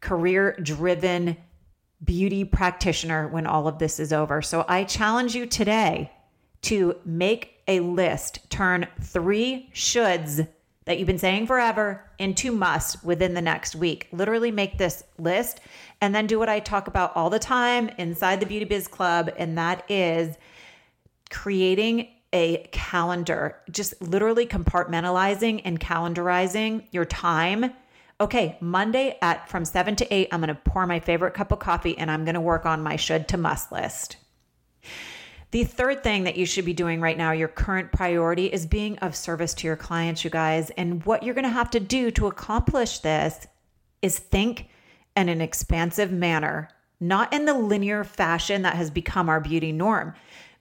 career 0.00 0.56
driven 0.62 1.36
beauty 2.02 2.44
practitioner 2.44 3.28
when 3.28 3.46
all 3.46 3.68
of 3.68 3.78
this 3.78 4.00
is 4.00 4.12
over. 4.12 4.40
So 4.40 4.64
I 4.68 4.84
challenge 4.84 5.34
you 5.34 5.44
today 5.44 6.10
to 6.62 6.96
make 7.04 7.62
a 7.68 7.80
list, 7.80 8.50
turn 8.50 8.86
three 9.02 9.70
shoulds 9.74 10.48
that 10.86 10.98
you've 10.98 11.06
been 11.06 11.18
saying 11.18 11.46
forever 11.46 12.10
into 12.18 12.52
must 12.52 13.04
within 13.04 13.34
the 13.34 13.42
next 13.42 13.76
week. 13.76 14.08
Literally 14.12 14.50
make 14.50 14.78
this 14.78 15.04
list 15.18 15.60
and 16.00 16.14
then 16.14 16.26
do 16.26 16.38
what 16.38 16.48
I 16.48 16.60
talk 16.60 16.88
about 16.88 17.16
all 17.16 17.30
the 17.30 17.38
time 17.38 17.90
inside 17.98 18.40
the 18.40 18.46
Beauty 18.46 18.64
Biz 18.64 18.88
Club, 18.88 19.30
and 19.36 19.58
that 19.58 19.84
is 19.90 20.36
creating 21.30 22.08
a 22.32 22.68
calendar, 22.72 23.56
just 23.70 24.00
literally 24.00 24.46
compartmentalizing 24.46 25.62
and 25.64 25.80
calendarizing 25.80 26.84
your 26.92 27.04
time. 27.04 27.72
Okay, 28.20 28.56
Monday 28.60 29.18
at 29.22 29.48
from 29.48 29.64
7 29.64 29.96
to 29.96 30.14
8, 30.14 30.28
I'm 30.30 30.40
going 30.40 30.48
to 30.48 30.54
pour 30.54 30.86
my 30.86 31.00
favorite 31.00 31.34
cup 31.34 31.52
of 31.52 31.58
coffee 31.58 31.96
and 31.96 32.10
I'm 32.10 32.24
going 32.24 32.34
to 32.34 32.40
work 32.40 32.66
on 32.66 32.82
my 32.82 32.96
should 32.96 33.26
to 33.28 33.36
must 33.36 33.72
list. 33.72 34.16
The 35.52 35.64
third 35.64 36.04
thing 36.04 36.24
that 36.24 36.36
you 36.36 36.46
should 36.46 36.64
be 36.64 36.72
doing 36.72 37.00
right 37.00 37.18
now, 37.18 37.32
your 37.32 37.48
current 37.48 37.90
priority, 37.90 38.46
is 38.46 38.66
being 38.66 38.98
of 38.98 39.16
service 39.16 39.52
to 39.54 39.66
your 39.66 39.76
clients, 39.76 40.22
you 40.22 40.30
guys. 40.30 40.70
And 40.70 41.04
what 41.04 41.24
you're 41.24 41.34
going 41.34 41.44
to 41.44 41.50
have 41.50 41.70
to 41.70 41.80
do 41.80 42.12
to 42.12 42.28
accomplish 42.28 43.00
this 43.00 43.48
is 44.00 44.18
think 44.18 44.68
in 45.16 45.28
an 45.28 45.40
expansive 45.40 46.12
manner, 46.12 46.68
not 47.00 47.32
in 47.32 47.44
the 47.44 47.54
linear 47.54 48.04
fashion 48.04 48.62
that 48.62 48.76
has 48.76 48.90
become 48.90 49.28
our 49.28 49.40
beauty 49.40 49.72
norm. 49.72 50.14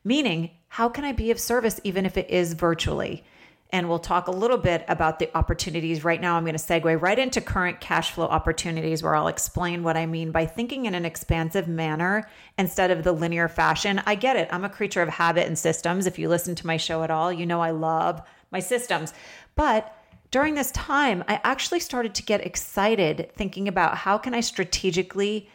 Meaning, 0.03 0.51
how 0.69 0.89
can 0.89 1.03
I 1.03 1.11
be 1.11 1.31
of 1.31 1.39
service 1.39 1.79
even 1.83 2.05
if 2.05 2.17
it 2.17 2.29
is 2.29 2.53
virtually? 2.53 3.23
And 3.71 3.87
we'll 3.87 3.99
talk 3.99 4.27
a 4.27 4.31
little 4.31 4.57
bit 4.57 4.83
about 4.87 5.19
the 5.19 5.29
opportunities. 5.37 6.03
Right 6.03 6.19
now, 6.19 6.35
I'm 6.35 6.43
going 6.43 6.57
to 6.57 6.59
segue 6.59 7.01
right 7.01 7.19
into 7.19 7.39
current 7.39 7.79
cash 7.79 8.11
flow 8.11 8.25
opportunities 8.25 9.03
where 9.03 9.15
I'll 9.15 9.27
explain 9.27 9.83
what 9.83 9.95
I 9.95 10.07
mean 10.07 10.31
by 10.31 10.47
thinking 10.47 10.85
in 10.85 10.95
an 10.95 11.05
expansive 11.05 11.67
manner 11.67 12.27
instead 12.57 12.89
of 12.89 13.03
the 13.03 13.11
linear 13.11 13.47
fashion. 13.47 14.01
I 14.07 14.15
get 14.15 14.37
it. 14.37 14.49
I'm 14.51 14.65
a 14.65 14.69
creature 14.69 15.03
of 15.03 15.09
habit 15.09 15.45
and 15.45 15.57
systems. 15.57 16.07
If 16.07 16.17
you 16.17 16.29
listen 16.29 16.55
to 16.55 16.65
my 16.65 16.77
show 16.77 17.03
at 17.03 17.11
all, 17.11 17.31
you 17.31 17.45
know 17.45 17.61
I 17.61 17.69
love 17.69 18.23
my 18.49 18.59
systems. 18.59 19.13
But 19.55 19.95
during 20.31 20.55
this 20.55 20.71
time, 20.71 21.24
I 21.27 21.39
actually 21.43 21.79
started 21.79 22.13
to 22.15 22.24
get 22.24 22.45
excited 22.45 23.31
thinking 23.36 23.67
about 23.67 23.98
how 23.98 24.17
can 24.17 24.33
I 24.33 24.41
strategically 24.41 25.50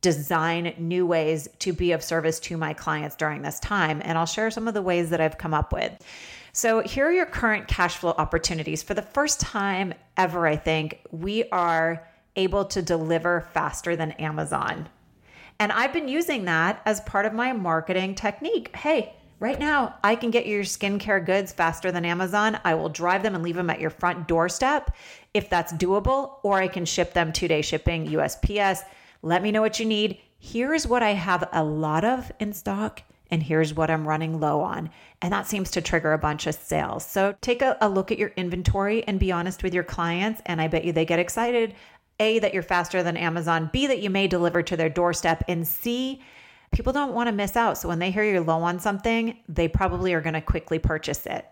design 0.00 0.74
new 0.78 1.06
ways 1.06 1.48
to 1.58 1.72
be 1.72 1.92
of 1.92 2.02
service 2.02 2.40
to 2.40 2.56
my 2.56 2.72
clients 2.72 3.14
during 3.16 3.42
this 3.42 3.60
time. 3.60 4.00
And 4.04 4.16
I'll 4.16 4.26
share 4.26 4.50
some 4.50 4.66
of 4.66 4.74
the 4.74 4.82
ways 4.82 5.10
that 5.10 5.20
I've 5.20 5.38
come 5.38 5.54
up 5.54 5.72
with. 5.72 5.92
So, 6.52 6.80
here 6.80 7.06
are 7.06 7.12
your 7.12 7.26
current 7.26 7.68
cash 7.68 7.96
flow 7.96 8.14
opportunities. 8.18 8.82
For 8.82 8.94
the 8.94 9.02
first 9.02 9.40
time 9.40 9.94
ever, 10.16 10.46
I 10.46 10.56
think, 10.56 11.00
we 11.12 11.44
are 11.50 12.08
able 12.34 12.64
to 12.64 12.82
deliver 12.82 13.42
faster 13.52 13.94
than 13.94 14.12
Amazon. 14.12 14.88
And 15.60 15.70
I've 15.70 15.92
been 15.92 16.08
using 16.08 16.46
that 16.46 16.82
as 16.86 17.00
part 17.02 17.26
of 17.26 17.34
my 17.34 17.52
marketing 17.52 18.14
technique. 18.14 18.74
Hey, 18.74 19.14
right 19.40 19.58
now, 19.58 19.96
I 20.04 20.14
can 20.14 20.30
get 20.30 20.46
your 20.46 20.62
skincare 20.62 21.24
goods 21.24 21.52
faster 21.52 21.90
than 21.90 22.04
Amazon. 22.04 22.60
I 22.64 22.74
will 22.74 22.88
drive 22.88 23.24
them 23.24 23.34
and 23.34 23.42
leave 23.42 23.56
them 23.56 23.70
at 23.70 23.80
your 23.80 23.90
front 23.90 24.28
doorstep 24.28 24.94
if 25.34 25.50
that's 25.50 25.72
doable, 25.72 26.36
or 26.44 26.60
I 26.60 26.68
can 26.68 26.84
ship 26.84 27.12
them 27.12 27.32
two 27.32 27.48
day 27.48 27.62
shipping, 27.62 28.06
USPS. 28.06 28.80
Let 29.22 29.42
me 29.42 29.50
know 29.50 29.62
what 29.62 29.80
you 29.80 29.86
need. 29.86 30.18
Here's 30.38 30.86
what 30.86 31.02
I 31.02 31.10
have 31.10 31.48
a 31.52 31.64
lot 31.64 32.04
of 32.04 32.30
in 32.38 32.52
stock 32.52 33.02
and 33.30 33.42
here's 33.42 33.74
what 33.74 33.90
I'm 33.90 34.06
running 34.06 34.40
low 34.40 34.60
on. 34.60 34.90
And 35.22 35.32
that 35.32 35.46
seems 35.46 35.70
to 35.72 35.80
trigger 35.80 36.12
a 36.12 36.18
bunch 36.18 36.46
of 36.46 36.54
sales. 36.54 37.06
So 37.06 37.34
take 37.40 37.62
a, 37.62 37.76
a, 37.80 37.88
look 37.88 38.10
at 38.10 38.18
your 38.18 38.32
inventory 38.36 39.04
and 39.06 39.20
be 39.20 39.32
honest 39.32 39.62
with 39.62 39.72
your 39.72 39.84
clients. 39.84 40.42
And 40.46 40.60
I 40.60 40.68
bet 40.68 40.84
you 40.84 40.92
they 40.92 41.04
get 41.04 41.18
excited 41.18 41.74
A, 42.18 42.38
that 42.40 42.52
you're 42.52 42.62
faster 42.62 43.02
than 43.02 43.16
Amazon, 43.16 43.70
B, 43.72 43.86
that 43.86 44.02
you 44.02 44.10
may 44.10 44.26
deliver 44.26 44.62
to 44.62 44.76
their 44.76 44.88
doorstep, 44.88 45.44
and 45.46 45.66
C, 45.66 46.20
people 46.72 46.92
don't 46.92 47.14
want 47.14 47.28
to 47.28 47.32
miss 47.32 47.56
out. 47.56 47.78
So 47.78 47.88
when 47.88 47.98
they 47.98 48.10
hear 48.10 48.24
you're 48.24 48.40
low 48.40 48.62
on 48.62 48.78
something, 48.78 49.38
they 49.48 49.68
probably 49.68 50.14
are 50.14 50.20
going 50.20 50.34
to 50.34 50.40
quickly 50.40 50.78
purchase 50.78 51.26
it. 51.26 51.46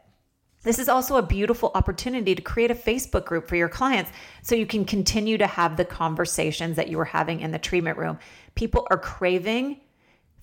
This 0.62 0.78
is 0.78 0.88
also 0.88 1.16
a 1.16 1.22
beautiful 1.22 1.70
opportunity 1.74 2.34
to 2.34 2.42
create 2.42 2.70
a 2.70 2.74
Facebook 2.74 3.24
group 3.24 3.48
for 3.48 3.56
your 3.56 3.68
clients 3.68 4.10
so 4.42 4.54
you 4.54 4.66
can 4.66 4.84
continue 4.84 5.38
to 5.38 5.46
have 5.46 5.76
the 5.76 5.84
conversations 5.84 6.76
that 6.76 6.88
you 6.88 6.96
were 6.96 7.04
having 7.04 7.40
in 7.40 7.52
the 7.52 7.58
treatment 7.58 7.96
room. 7.96 8.18
People 8.54 8.86
are 8.90 8.98
craving 8.98 9.80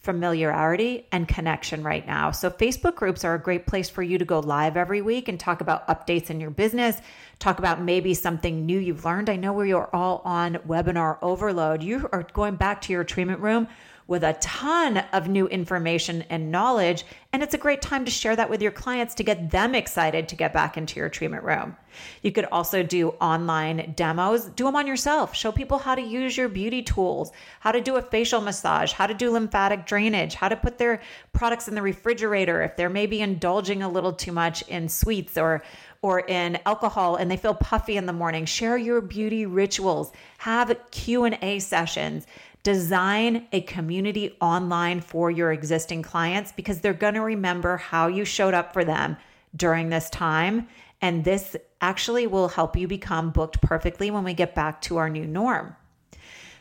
familiarity 0.05 1.07
and 1.11 1.27
connection 1.27 1.83
right 1.83 2.05
now. 2.05 2.29
So, 2.29 2.49
Facebook 2.49 2.95
groups 2.95 3.25
are 3.25 3.33
a 3.33 3.41
great 3.41 3.65
place 3.65 3.89
for 3.89 4.03
you 4.03 4.19
to 4.19 4.23
go 4.23 4.39
live 4.39 4.77
every 4.77 5.01
week 5.01 5.27
and 5.27 5.39
talk 5.39 5.61
about 5.61 5.87
updates 5.87 6.29
in 6.29 6.39
your 6.39 6.51
business, 6.51 6.97
talk 7.39 7.57
about 7.57 7.81
maybe 7.81 8.13
something 8.13 8.65
new 8.65 8.79
you've 8.79 9.03
learned. 9.03 9.29
I 9.31 9.35
know 9.35 9.51
we 9.51 9.73
are 9.73 9.89
all 9.93 10.21
on 10.23 10.55
webinar 10.67 11.17
overload. 11.23 11.81
You 11.81 12.07
are 12.13 12.23
going 12.33 12.55
back 12.55 12.81
to 12.81 12.93
your 12.93 13.03
treatment 13.03 13.41
room 13.41 13.67
with 14.07 14.23
a 14.23 14.33
ton 14.33 14.97
of 15.13 15.27
new 15.27 15.47
information 15.47 16.23
and 16.29 16.51
knowledge. 16.51 17.03
And 17.33 17.41
it's 17.41 17.55
a 17.55 17.59
great 17.59 17.81
time 17.81 18.05
to 18.05 18.11
share 18.11 18.35
that 18.35 18.49
with 18.49 18.61
your 18.61 18.71
clients 18.71 19.15
to 19.15 19.23
get 19.23 19.49
them 19.49 19.73
excited 19.73 20.29
to 20.29 20.35
get 20.35 20.53
back 20.53 20.77
into 20.77 20.99
your 20.99 21.09
treatment 21.09 21.43
room. 21.43 21.75
You 22.21 22.31
could 22.31 22.45
also 22.45 22.83
do 22.83 23.09
online 23.21 23.93
demos, 23.95 24.45
do 24.45 24.65
them 24.65 24.75
on 24.75 24.85
yourself, 24.85 25.35
show 25.35 25.51
people 25.51 25.79
how 25.79 25.95
to 25.95 26.01
use 26.01 26.37
your 26.37 26.49
beauty 26.49 26.83
tools, 26.83 27.31
how 27.61 27.71
to 27.71 27.81
do 27.81 27.95
a 27.95 28.01
facial 28.01 28.41
massage, 28.41 28.91
how 28.91 29.07
to 29.07 29.13
do 29.13 29.31
lymphatic 29.31 29.85
drainage, 29.85 30.35
how 30.35 30.49
to 30.49 30.55
put 30.55 30.77
their 30.77 31.01
products 31.33 31.67
in 31.67 31.75
the 31.75 31.81
refrigerator 31.81 32.61
if 32.61 32.75
they're 32.75 32.89
maybe 32.89 33.21
indulging 33.21 33.81
a 33.81 33.89
little 33.89 34.13
too 34.13 34.31
much 34.31 34.61
in 34.63 34.87
sweets 34.87 35.37
or 35.37 35.63
or 36.01 36.19
in 36.19 36.59
alcohol 36.67 37.15
and 37.15 37.31
they 37.31 37.37
feel 37.37 37.55
puffy 37.55 37.97
in 37.97 38.05
the 38.05 38.13
morning 38.13 38.45
share 38.45 38.77
your 38.77 39.01
beauty 39.01 39.47
rituals 39.47 40.11
have 40.37 40.75
q&a 40.91 41.57
sessions 41.57 42.27
Design 42.65 43.45
a 43.51 43.61
community 43.61 44.35
online 44.41 44.99
for 44.99 45.29
your 45.29 45.51
existing 45.51 46.01
clients 46.01 46.51
because 46.51 46.81
they're 46.81 46.95
going 46.95 47.13
to 47.13 47.21
remember 47.21 47.77
how 47.77 48.07
you 48.07 48.25
showed 48.25 48.55
up 48.55 48.73
for 48.73 48.83
them 48.83 49.17
during 49.55 49.89
this 49.89 50.09
time. 50.09 50.67
And 50.99 51.23
this 51.23 51.55
actually 51.79 52.25
will 52.25 52.47
help 52.47 52.75
you 52.75 52.87
become 52.87 53.29
booked 53.29 53.61
perfectly 53.61 54.09
when 54.09 54.23
we 54.23 54.33
get 54.33 54.55
back 54.55 54.81
to 54.81 54.97
our 54.97 55.11
new 55.11 55.27
norm. 55.27 55.75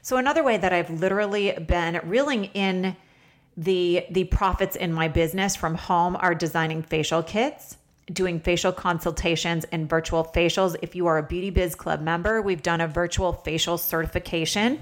So, 0.03 0.19
another 0.19 0.45
way 0.45 0.59
that 0.59 0.75
I've 0.75 0.91
literally 0.91 1.53
been 1.53 1.99
reeling 2.05 2.51
in 2.53 2.97
the 3.57 4.05
the 4.11 4.25
profits 4.25 4.77
in 4.77 4.93
my 4.93 5.09
business 5.09 5.57
from 5.57 5.75
home 5.75 6.17
are 6.17 6.35
designing 6.35 6.83
facial 6.83 7.23
kits 7.23 7.79
doing 8.13 8.39
facial 8.41 8.73
consultations 8.73 9.65
and 9.73 9.89
virtual 9.89 10.25
facials. 10.25 10.77
If 10.83 10.95
you 10.95 11.07
are 11.07 11.19
a 11.19 11.23
Beauty 11.23 11.51
Biz 11.51 11.75
Club 11.75 12.01
member, 12.01 12.43
we've 12.43 12.63
done 12.63 12.81
a 12.81 12.89
virtual 12.89 13.33
facial 13.33 13.79
certification. 13.79 14.79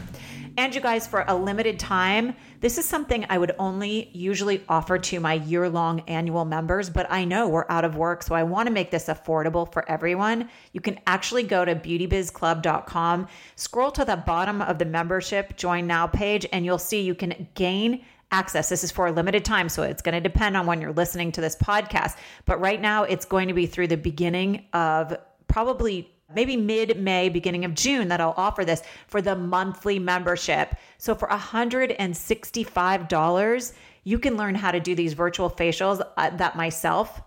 And 0.58 0.74
you 0.74 0.82
guys, 0.82 1.06
for 1.06 1.24
a 1.28 1.34
limited 1.34 1.78
time, 1.78 2.34
this 2.60 2.76
is 2.76 2.84
something 2.84 3.24
I 3.30 3.38
would 3.38 3.54
only 3.58 4.10
usually 4.12 4.62
offer 4.68 4.98
to 4.98 5.18
my 5.18 5.34
year 5.34 5.68
long 5.68 6.00
annual 6.08 6.44
members, 6.44 6.90
but 6.90 7.10
I 7.10 7.24
know 7.24 7.48
we're 7.48 7.64
out 7.70 7.86
of 7.86 7.96
work, 7.96 8.22
so 8.22 8.34
I 8.34 8.42
want 8.42 8.66
to 8.66 8.72
make 8.72 8.90
this 8.90 9.06
affordable 9.06 9.72
for 9.72 9.88
everyone. 9.90 10.50
You 10.72 10.82
can 10.82 11.00
actually 11.06 11.44
go 11.44 11.64
to 11.64 11.74
beautybizclub.com, 11.74 13.28
scroll 13.56 13.90
to 13.92 14.04
the 14.04 14.16
bottom 14.16 14.60
of 14.60 14.78
the 14.78 14.84
membership 14.84 15.56
join 15.56 15.86
now 15.86 16.06
page, 16.06 16.46
and 16.52 16.66
you'll 16.66 16.78
see 16.78 17.00
you 17.00 17.14
can 17.14 17.48
gain 17.54 18.04
access. 18.32 18.68
This 18.68 18.82
is 18.82 18.90
for 18.90 19.06
a 19.06 19.12
limited 19.12 19.44
time, 19.44 19.68
so 19.68 19.84
it's 19.84 20.02
going 20.02 20.14
to 20.14 20.20
depend 20.20 20.56
on 20.56 20.66
when 20.66 20.80
you're 20.80 20.92
listening 20.92 21.30
to 21.32 21.40
this 21.40 21.54
podcast. 21.54 22.16
But 22.46 22.60
right 22.60 22.80
now, 22.80 23.04
it's 23.04 23.24
going 23.24 23.46
to 23.48 23.54
be 23.54 23.66
through 23.66 23.86
the 23.88 23.96
beginning 23.96 24.66
of 24.72 25.16
probably 25.46 26.10
maybe 26.34 26.56
mid 26.56 26.98
May, 26.98 27.28
beginning 27.28 27.64
of 27.64 27.74
June, 27.74 28.08
that 28.08 28.20
I'll 28.20 28.34
offer 28.36 28.64
this 28.64 28.82
for 29.06 29.22
the 29.22 29.36
monthly 29.36 29.98
membership. 29.98 30.74
So 30.98 31.14
for 31.14 31.28
$165, 31.28 33.72
you 34.04 34.18
can 34.18 34.36
learn 34.36 34.56
how 34.56 34.72
to 34.72 34.80
do 34.80 34.94
these 34.94 35.12
virtual 35.12 35.50
facials 35.50 36.00
uh, 36.16 36.30
that 36.30 36.56
myself 36.56 37.20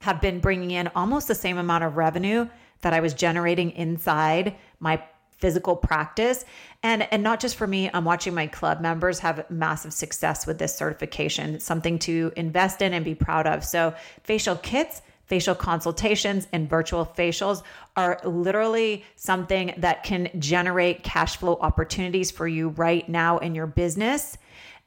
have 0.00 0.20
been 0.20 0.40
bringing 0.40 0.72
in 0.72 0.90
almost 0.94 1.28
the 1.28 1.34
same 1.34 1.56
amount 1.58 1.84
of 1.84 1.96
revenue 1.96 2.46
that 2.82 2.92
I 2.92 3.00
was 3.00 3.14
generating 3.14 3.70
inside 3.70 4.56
my 4.80 5.02
physical 5.42 5.76
practice. 5.76 6.46
And 6.82 7.02
and 7.12 7.22
not 7.22 7.40
just 7.40 7.56
for 7.56 7.66
me 7.66 7.90
i'm 7.92 8.04
watching 8.04 8.32
my 8.32 8.46
club 8.46 8.80
members 8.80 9.18
have 9.18 9.50
massive 9.50 9.92
success 9.92 10.46
with 10.46 10.58
this 10.58 10.74
certification. 10.74 11.56
It's 11.56 11.66
something 11.66 11.98
to 12.00 12.32
invest 12.36 12.80
in 12.80 12.94
and 12.94 13.04
be 13.04 13.14
proud 13.14 13.46
of. 13.46 13.64
So 13.64 13.94
facial 14.22 14.56
kits 14.56 15.02
facial 15.26 15.54
consultations 15.54 16.46
and 16.52 16.68
virtual 16.68 17.06
facials 17.06 17.62
are 17.96 18.20
literally 18.22 19.02
something 19.16 19.72
that 19.78 20.02
can 20.02 20.28
generate 20.38 21.02
cash 21.02 21.38
flow 21.38 21.56
opportunities 21.62 22.30
for 22.30 22.46
you 22.46 22.68
right 22.70 23.08
now 23.08 23.38
in 23.38 23.54
your 23.54 23.66
business. 23.66 24.36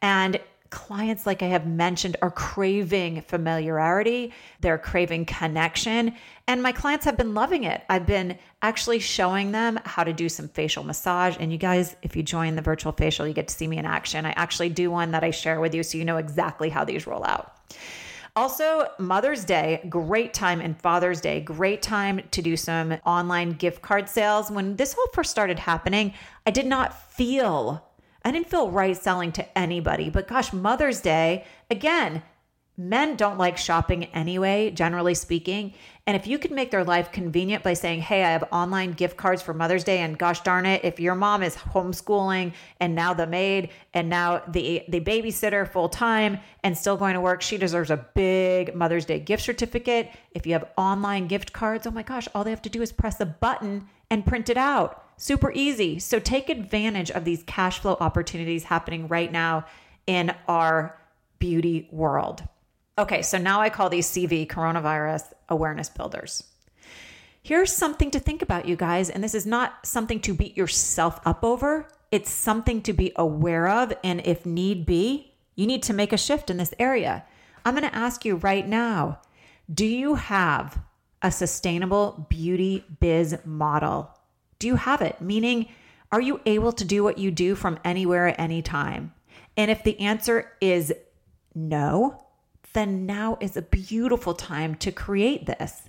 And 0.04 0.40
clients, 0.76 1.26
like 1.26 1.42
I 1.42 1.46
have 1.46 1.66
mentioned, 1.66 2.18
are 2.22 2.30
craving 2.30 3.22
familiarity, 3.22 4.34
they're 4.60 4.78
craving 4.78 5.26
connection, 5.26 6.14
and 6.48 6.62
my 6.62 6.74
clients 6.74 7.06
have 7.06 7.16
been 7.16 7.34
loving 7.34 7.64
it. 7.64 7.82
I've 7.90 8.06
been 8.06 8.38
actually 8.62 9.00
showing 9.00 9.54
them 9.54 9.80
how 9.86 10.04
to 10.04 10.12
do 10.12 10.28
some 10.28 10.50
facial 10.50 10.84
massage. 10.84 11.38
And 11.40 11.50
you 11.50 11.58
guys, 11.58 11.96
if 12.02 12.14
you 12.14 12.24
join 12.24 12.58
the 12.58 12.62
virtual 12.62 12.92
facial, 12.92 13.26
you 13.26 13.34
get 13.34 13.48
to 13.48 13.56
see 13.56 13.68
me 13.68 13.78
in 13.78 13.86
action. 13.86 14.26
I 14.26 14.32
actually 14.32 14.68
do 14.68 14.92
one 14.92 15.12
that 15.12 15.24
I 15.24 15.32
share 15.32 15.62
with 15.62 15.74
you 15.74 15.82
so 15.82 15.98
you 15.98 16.04
know 16.04 16.18
exactly 16.18 16.68
how 16.68 16.84
these 16.84 17.08
roll 17.08 17.24
out. 17.24 17.56
Also, 18.36 18.90
Mother's 19.00 19.46
Day, 19.46 19.82
great 19.88 20.34
time, 20.34 20.60
and 20.60 20.78
Father's 20.82 21.22
Day, 21.22 21.40
great 21.40 21.82
time 21.82 22.20
to 22.32 22.42
do 22.42 22.58
some 22.58 22.98
online 23.06 23.52
gift 23.52 23.82
card 23.82 24.10
sales. 24.10 24.52
When 24.52 24.76
this 24.76 24.94
all 24.94 25.08
first 25.14 25.32
started 25.32 25.58
happening, 25.58 26.14
I 26.46 26.52
did 26.52 26.66
not 26.66 27.14
feel 27.14 27.82
I 28.26 28.32
didn't 28.32 28.50
feel 28.50 28.72
right 28.72 28.98
selling 28.98 29.32
to 29.34 29.58
anybody. 29.58 30.10
But 30.10 30.28
gosh, 30.28 30.52
Mother's 30.52 31.00
Day, 31.00 31.46
again, 31.70 32.24
men 32.76 33.16
don't 33.16 33.38
like 33.38 33.56
shopping 33.56 34.06
anyway, 34.06 34.72
generally 34.72 35.14
speaking. 35.14 35.76
And 36.08 36.18
if 36.18 36.26
you 36.26 36.40
could 36.40 36.50
make 36.52 36.72
their 36.72 36.84
life 36.84 37.12
convenient 37.12 37.64
by 37.64 37.74
saying, 37.74 38.02
hey, 38.02 38.24
I 38.24 38.32
have 38.32 38.50
online 38.52 38.94
gift 38.94 39.16
cards 39.16 39.44
for 39.44 39.54
Mother's 39.54 39.84
Day, 39.84 40.00
and 40.00 40.18
gosh 40.18 40.42
darn 40.42 40.66
it, 40.66 40.84
if 40.84 41.00
your 41.00 41.14
mom 41.14 41.44
is 41.44 41.56
homeschooling 41.56 42.54
and 42.80 42.96
now 42.96 43.14
the 43.14 43.28
maid 43.28 43.70
and 43.94 44.10
now 44.10 44.42
the, 44.48 44.84
the 44.90 45.02
babysitter 45.02 45.72
full 45.72 45.88
time 45.88 46.40
and 46.64 46.76
still 46.76 46.98
going 46.98 47.14
to 47.14 47.22
work, 47.22 47.44
she 47.44 47.58
deserves 47.60 47.92
a 47.92 48.08
big 48.16 48.76
Mother's 48.76 49.06
Day 49.06 49.20
gift 49.20 49.44
certificate. 49.44 50.10
If 50.32 50.48
you 50.48 50.54
have 50.54 50.72
online 50.78 51.28
gift 51.28 51.54
cards, 51.54 51.86
oh 51.86 51.92
my 51.92 52.04
gosh, 52.04 52.28
all 52.34 52.44
they 52.44 52.50
have 52.50 52.64
to 52.64 52.70
do 52.70 52.82
is 52.82 52.92
press 52.92 53.20
a 53.20 53.26
button 53.28 53.88
and 54.10 54.26
print 54.26 54.50
it 54.50 54.58
out. 54.58 55.05
Super 55.18 55.52
easy. 55.54 56.00
So 56.00 56.20
take 56.20 56.50
advantage 56.50 57.12
of 57.12 57.26
these 57.26 57.44
cash 57.44 57.80
flow 57.80 57.98
opportunities 58.00 58.66
happening 58.66 59.08
right 59.08 59.32
now 59.32 59.66
in 60.08 60.34
our 60.48 61.00
beauty 61.40 61.88
world. 61.92 62.44
Okay, 62.98 63.22
so 63.22 63.38
now 63.38 63.62
I 63.62 63.70
call 63.70 63.90
these 63.90 64.10
CV 64.10 64.48
coronavirus 64.48 65.34
awareness 65.50 65.90
builders. 65.90 66.44
Here's 67.44 67.72
something 67.72 68.10
to 68.12 68.20
think 68.20 68.42
about, 68.42 68.68
you 68.68 68.76
guys, 68.76 69.10
and 69.10 69.24
this 69.24 69.36
is 69.36 69.46
not 69.46 69.86
something 69.86 70.20
to 70.22 70.34
beat 70.34 70.58
yourself 70.58 71.20
up 71.26 71.44
over. 71.44 71.88
It's 72.12 72.32
something 72.32 72.82
to 72.84 72.94
be 72.94 73.12
aware 73.16 73.68
of. 73.68 73.94
And 74.04 74.22
if 74.26 74.46
need 74.46 74.86
be, 74.86 75.34
you 75.56 75.68
need 75.68 75.84
to 75.84 75.94
make 75.94 76.14
a 76.14 76.18
shift 76.18 76.50
in 76.50 76.58
this 76.58 76.74
area. 76.80 77.24
I'm 77.64 77.76
going 77.76 77.88
to 77.88 77.96
ask 77.96 78.26
you 78.26 78.38
right 78.38 78.68
now 78.68 79.20
do 79.74 79.86
you 79.86 80.16
have 80.16 80.80
a 81.22 81.32
sustainable 81.32 82.28
beauty 82.30 82.86
biz 83.00 83.38
model? 83.46 84.15
Do 84.66 84.70
you 84.70 84.78
have 84.78 85.04
it? 85.04 85.22
Meaning, 85.22 85.68
are 86.12 86.20
you 86.20 86.42
able 86.48 86.72
to 86.72 86.84
do 86.84 87.04
what 87.04 87.20
you 87.20 87.30
do 87.30 87.54
from 87.54 87.78
anywhere 87.86 88.30
at 88.30 88.40
any 88.40 88.64
time? 88.64 89.14
And 89.56 89.70
if 89.70 89.84
the 89.84 90.00
answer 90.00 90.54
is 90.60 90.92
no, 91.54 92.26
then 92.74 93.06
now 93.06 93.38
is 93.40 93.56
a 93.56 93.62
beautiful 93.62 94.34
time 94.34 94.74
to 94.78 94.92
create 94.92 95.46
this. 95.46 95.84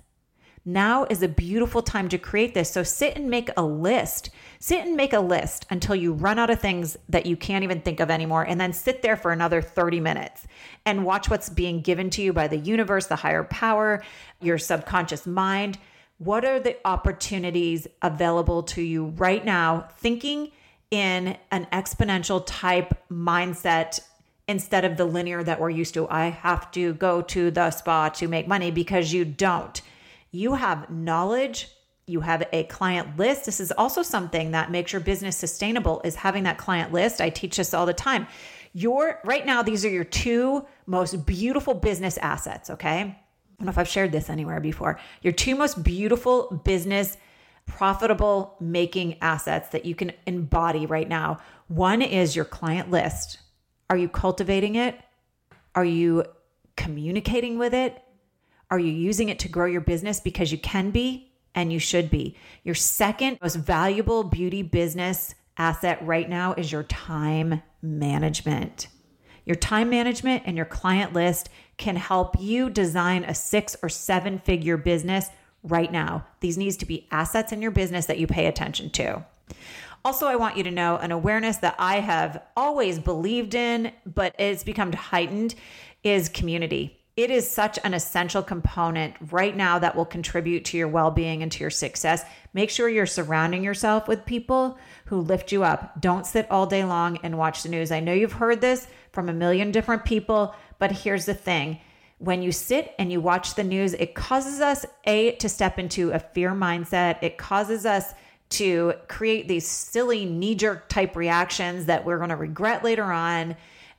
Now 0.63 1.05
is 1.05 1.23
a 1.23 1.27
beautiful 1.27 1.81
time 1.81 2.07
to 2.09 2.19
create 2.19 2.53
this. 2.53 2.69
So 2.69 2.83
sit 2.83 3.15
and 3.15 3.31
make 3.31 3.49
a 3.57 3.63
list. 3.63 4.29
Sit 4.59 4.85
and 4.85 4.95
make 4.95 5.13
a 5.13 5.21
list 5.21 5.65
until 5.71 5.95
you 5.95 6.13
run 6.13 6.37
out 6.37 6.51
of 6.51 6.61
things 6.61 6.97
that 7.09 7.25
you 7.25 7.35
can't 7.35 7.63
even 7.63 7.81
think 7.81 7.99
of 7.99 8.11
anymore. 8.11 8.43
And 8.43 8.61
then 8.61 8.73
sit 8.73 9.01
there 9.01 9.17
for 9.17 9.31
another 9.31 9.59
30 9.59 10.01
minutes 10.01 10.45
and 10.85 11.03
watch 11.03 11.31
what's 11.31 11.49
being 11.49 11.81
given 11.81 12.11
to 12.11 12.21
you 12.21 12.31
by 12.31 12.47
the 12.47 12.57
universe, 12.57 13.07
the 13.07 13.15
higher 13.15 13.43
power, 13.45 14.03
your 14.39 14.59
subconscious 14.59 15.25
mind. 15.25 15.79
What 16.17 16.45
are 16.45 16.59
the 16.59 16.77
opportunities 16.85 17.87
available 18.01 18.63
to 18.63 18.81
you 18.81 19.07
right 19.17 19.43
now? 19.43 19.87
Thinking 19.97 20.51
in 20.89 21.37
an 21.51 21.67
exponential 21.71 22.43
type 22.45 22.93
mindset 23.11 23.99
instead 24.47 24.85
of 24.85 24.97
the 24.97 25.05
linear 25.05 25.43
that 25.43 25.59
we're 25.59 25.69
used 25.69 25.93
to. 25.93 26.07
I 26.09 26.29
have 26.29 26.71
to 26.71 26.93
go 26.93 27.21
to 27.21 27.51
the 27.51 27.69
spa 27.71 28.09
to 28.09 28.27
make 28.27 28.47
money 28.47 28.71
because 28.71 29.11
you 29.11 29.25
don't. 29.25 29.79
You 30.31 30.53
have 30.55 30.89
knowledge, 30.89 31.69
you 32.05 32.21
have 32.21 32.47
a 32.53 32.63
client 32.63 33.17
list. 33.17 33.45
This 33.45 33.59
is 33.59 33.71
also 33.73 34.01
something 34.01 34.51
that 34.51 34.71
makes 34.71 34.93
your 34.93 35.01
business 35.01 35.35
sustainable 35.35 36.01
is 36.05 36.15
having 36.15 36.43
that 36.43 36.57
client 36.57 36.93
list. 36.93 37.19
I 37.19 37.29
teach 37.29 37.57
this 37.57 37.73
all 37.73 37.85
the 37.85 37.93
time. 37.93 38.27
Your 38.73 39.19
right 39.23 39.45
now 39.45 39.61
these 39.61 39.83
are 39.83 39.89
your 39.89 40.03
two 40.03 40.65
most 40.85 41.25
beautiful 41.25 41.73
business 41.73 42.17
assets, 42.17 42.69
okay? 42.69 43.19
I 43.57 43.63
don't 43.63 43.65
know 43.65 43.71
if 43.71 43.77
I've 43.79 43.87
shared 43.87 44.11
this 44.11 44.29
anywhere 44.29 44.59
before. 44.59 44.99
Your 45.23 45.33
two 45.33 45.55
most 45.55 45.83
beautiful 45.83 46.61
business 46.63 47.17
profitable 47.65 48.55
making 48.59 49.17
assets 49.21 49.69
that 49.69 49.85
you 49.85 49.95
can 49.95 50.11
embody 50.25 50.85
right 50.85 51.09
now. 51.09 51.37
One 51.67 52.01
is 52.01 52.35
your 52.35 52.45
client 52.45 52.91
list. 52.91 53.39
Are 53.89 53.97
you 53.97 54.09
cultivating 54.09 54.75
it? 54.75 54.99
Are 55.75 55.85
you 55.85 56.23
communicating 56.75 57.57
with 57.57 57.73
it? 57.73 58.01
Are 58.69 58.79
you 58.79 58.91
using 58.91 59.29
it 59.29 59.39
to 59.39 59.49
grow 59.49 59.65
your 59.65 59.81
business 59.81 60.19
because 60.19 60.51
you 60.51 60.57
can 60.57 60.91
be 60.91 61.31
and 61.55 61.73
you 61.73 61.79
should 61.79 62.09
be? 62.09 62.37
Your 62.63 62.75
second 62.75 63.37
most 63.41 63.55
valuable 63.55 64.23
beauty 64.23 64.61
business 64.61 65.35
asset 65.57 65.99
right 66.05 66.29
now 66.29 66.53
is 66.53 66.71
your 66.71 66.83
time 66.83 67.63
management. 67.81 68.87
Your 69.45 69.55
time 69.55 69.89
management 69.89 70.43
and 70.45 70.57
your 70.57 70.65
client 70.65 71.13
list 71.13 71.49
can 71.77 71.95
help 71.95 72.39
you 72.39 72.69
design 72.69 73.23
a 73.23 73.35
six 73.35 73.75
or 73.81 73.89
seven 73.89 74.39
figure 74.39 74.77
business 74.77 75.29
right 75.63 75.91
now. 75.91 76.25
These 76.39 76.57
needs 76.57 76.77
to 76.77 76.85
be 76.85 77.07
assets 77.11 77.51
in 77.51 77.61
your 77.61 77.71
business 77.71 78.05
that 78.07 78.19
you 78.19 78.27
pay 78.27 78.47
attention 78.47 78.89
to. 78.91 79.25
Also, 80.05 80.27
I 80.27 80.35
want 80.35 80.57
you 80.57 80.63
to 80.63 80.71
know 80.71 80.97
an 80.97 81.11
awareness 81.11 81.57
that 81.57 81.75
I 81.77 81.99
have 81.99 82.41
always 82.55 82.99
believed 82.99 83.55
in, 83.55 83.91
but 84.05 84.35
it's 84.39 84.63
become 84.63 84.93
heightened 84.93 85.55
is 86.03 86.29
community 86.29 86.97
it 87.17 87.31
is 87.31 87.49
such 87.49 87.79
an 87.83 87.95
essential 87.95 88.43
component 88.43 89.15
right 89.31 89.57
now 89.57 89.79
that 89.79 89.95
will 89.95 90.05
contribute 90.05 90.63
to 90.65 90.77
your 90.77 90.87
well 90.87 91.09
being 91.09 91.41
and 91.41 91.51
to 91.51 91.59
your 91.59 91.71
success. 91.71 92.23
Make 92.53 92.69
sure 92.69 92.87
you're 92.87 93.07
surrounding 93.07 93.63
yourself 93.63 94.07
with 94.07 94.23
people 94.23 94.77
who 95.05 95.19
lift 95.19 95.51
you 95.51 95.63
up. 95.63 95.99
Don't 95.99 96.27
sit 96.27 96.49
all 96.51 96.67
day 96.67 96.85
long 96.85 97.17
and 97.23 97.37
watch 97.37 97.63
the 97.63 97.69
news. 97.69 97.91
I 97.91 98.01
know 98.01 98.13
you've 98.13 98.33
heard 98.33 98.61
this 98.61 98.87
from 99.11 99.29
a 99.29 99.33
million 99.33 99.71
different 99.71 100.05
people, 100.05 100.55
but 100.79 100.91
here's 100.91 101.25
the 101.25 101.33
thing. 101.33 101.79
When 102.19 102.41
you 102.41 102.51
sit 102.51 102.95
and 102.97 103.11
you 103.11 103.21
watch 103.21 103.55
the 103.55 103.63
news, 103.63 103.93
it 103.93 104.15
causes 104.15 104.59
us, 104.59 104.85
A, 105.05 105.33
to 105.33 105.49
step 105.49 105.77
into 105.77 106.11
a 106.11 106.19
fear 106.19 106.51
mindset. 106.51 107.21
It 107.21 107.37
causes 107.37 107.85
us 107.85 108.13
to 108.49 108.93
create 109.07 109.47
these 109.47 109.67
silly 109.67 110.25
knee 110.25 110.55
jerk 110.55 110.89
type 110.89 111.15
reactions 111.15 111.85
that 111.85 112.05
we're 112.05 112.17
going 112.17 112.29
to 112.29 112.35
regret 112.35 112.83
later 112.83 113.03
on. 113.03 113.55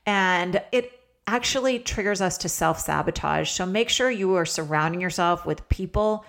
And 0.06 0.62
it 0.72 0.98
actually 1.26 1.78
triggers 1.78 2.20
us 2.20 2.38
to 2.38 2.48
self 2.48 2.80
sabotage. 2.80 3.50
So 3.50 3.66
make 3.66 3.88
sure 3.88 4.10
you 4.10 4.34
are 4.34 4.46
surrounding 4.46 5.00
yourself 5.00 5.44
with 5.44 5.68
people, 5.68 6.24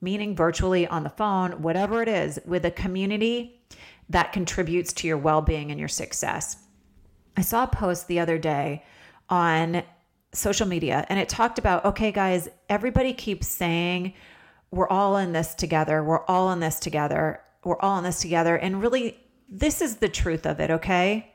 meaning 0.00 0.36
virtually 0.36 0.86
on 0.86 1.02
the 1.02 1.10
phone, 1.10 1.62
whatever 1.62 2.00
it 2.02 2.08
is, 2.08 2.38
with 2.46 2.64
a 2.64 2.70
community 2.70 3.60
that 4.08 4.32
contributes 4.32 4.92
to 4.92 5.08
your 5.08 5.18
well 5.18 5.42
being 5.42 5.70
and 5.70 5.80
your 5.80 5.88
success. 5.88 6.58
I 7.36 7.42
saw 7.42 7.64
a 7.64 7.68
post 7.68 8.06
the 8.06 8.20
other 8.20 8.38
day 8.38 8.84
on 9.28 9.82
social 10.34 10.66
media 10.66 11.06
and 11.08 11.18
it 11.18 11.28
talked 11.28 11.58
about 11.58 11.84
okay, 11.84 12.12
guys, 12.12 12.48
everybody 12.68 13.12
keeps 13.12 13.46
saying, 13.46 14.14
we're 14.70 14.88
all 14.88 15.16
in 15.16 15.32
this 15.32 15.54
together. 15.54 16.02
We're 16.02 16.24
all 16.26 16.50
in 16.50 16.60
this 16.60 16.80
together. 16.80 17.40
We're 17.62 17.78
all 17.78 17.98
in 17.98 18.04
this 18.04 18.20
together. 18.20 18.56
And 18.56 18.82
really, 18.82 19.16
this 19.48 19.80
is 19.80 19.96
the 19.96 20.08
truth 20.08 20.46
of 20.46 20.60
it, 20.60 20.70
okay? 20.70 21.32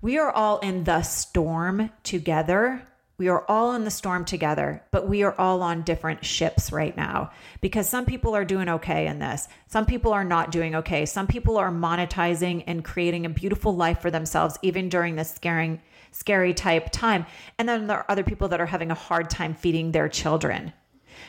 We 0.00 0.18
are 0.18 0.30
all 0.30 0.58
in 0.58 0.84
the 0.84 1.02
storm 1.02 1.90
together. 2.02 2.82
We 3.16 3.28
are 3.28 3.44
all 3.48 3.74
in 3.74 3.84
the 3.84 3.90
storm 3.90 4.24
together, 4.24 4.84
but 4.92 5.08
we 5.08 5.24
are 5.24 5.34
all 5.40 5.60
on 5.62 5.82
different 5.82 6.24
ships 6.24 6.70
right 6.70 6.96
now 6.96 7.32
because 7.60 7.88
some 7.88 8.06
people 8.06 8.36
are 8.36 8.44
doing 8.44 8.68
okay 8.68 9.08
in 9.08 9.18
this. 9.18 9.48
Some 9.66 9.86
people 9.86 10.12
are 10.12 10.22
not 10.22 10.52
doing 10.52 10.76
okay. 10.76 11.04
Some 11.04 11.26
people 11.26 11.56
are 11.56 11.72
monetizing 11.72 12.62
and 12.68 12.84
creating 12.84 13.26
a 13.26 13.30
beautiful 13.30 13.74
life 13.74 14.00
for 14.00 14.12
themselves, 14.12 14.56
even 14.62 14.88
during 14.88 15.16
this 15.16 15.34
scaring, 15.34 15.80
scary 16.10 16.54
type 16.54 16.90
time. 16.90 17.26
And 17.58 17.68
then 17.68 17.86
there 17.86 17.98
are 17.98 18.06
other 18.08 18.22
people 18.22 18.48
that 18.48 18.60
are 18.60 18.66
having 18.66 18.90
a 18.90 18.94
hard 18.94 19.30
time 19.30 19.54
feeding 19.54 19.92
their 19.92 20.08
children. 20.08 20.72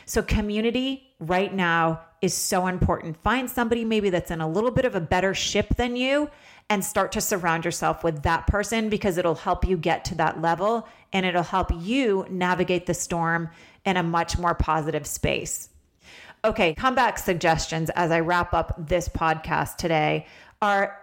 So, 0.06 0.22
community 0.22 1.02
right 1.18 1.52
now 1.52 2.00
is 2.22 2.34
so 2.34 2.66
important. 2.66 3.16
Find 3.22 3.50
somebody 3.50 3.84
maybe 3.84 4.10
that's 4.10 4.30
in 4.30 4.40
a 4.40 4.48
little 4.48 4.70
bit 4.70 4.84
of 4.84 4.94
a 4.94 5.00
better 5.00 5.34
ship 5.34 5.74
than 5.76 5.96
you 5.96 6.30
and 6.68 6.84
start 6.84 7.12
to 7.12 7.20
surround 7.20 7.64
yourself 7.64 8.04
with 8.04 8.22
that 8.22 8.46
person 8.46 8.88
because 8.88 9.18
it'll 9.18 9.34
help 9.34 9.66
you 9.66 9.76
get 9.76 10.04
to 10.06 10.14
that 10.16 10.40
level 10.40 10.86
and 11.12 11.26
it'll 11.26 11.42
help 11.42 11.70
you 11.80 12.26
navigate 12.30 12.86
the 12.86 12.94
storm 12.94 13.50
in 13.84 13.96
a 13.96 14.02
much 14.02 14.38
more 14.38 14.54
positive 14.54 15.06
space. 15.06 15.68
Okay, 16.44 16.74
comeback 16.74 17.18
suggestions 17.18 17.90
as 17.90 18.10
I 18.10 18.20
wrap 18.20 18.54
up 18.54 18.74
this 18.78 19.08
podcast 19.08 19.76
today 19.76 20.26
are 20.62 20.96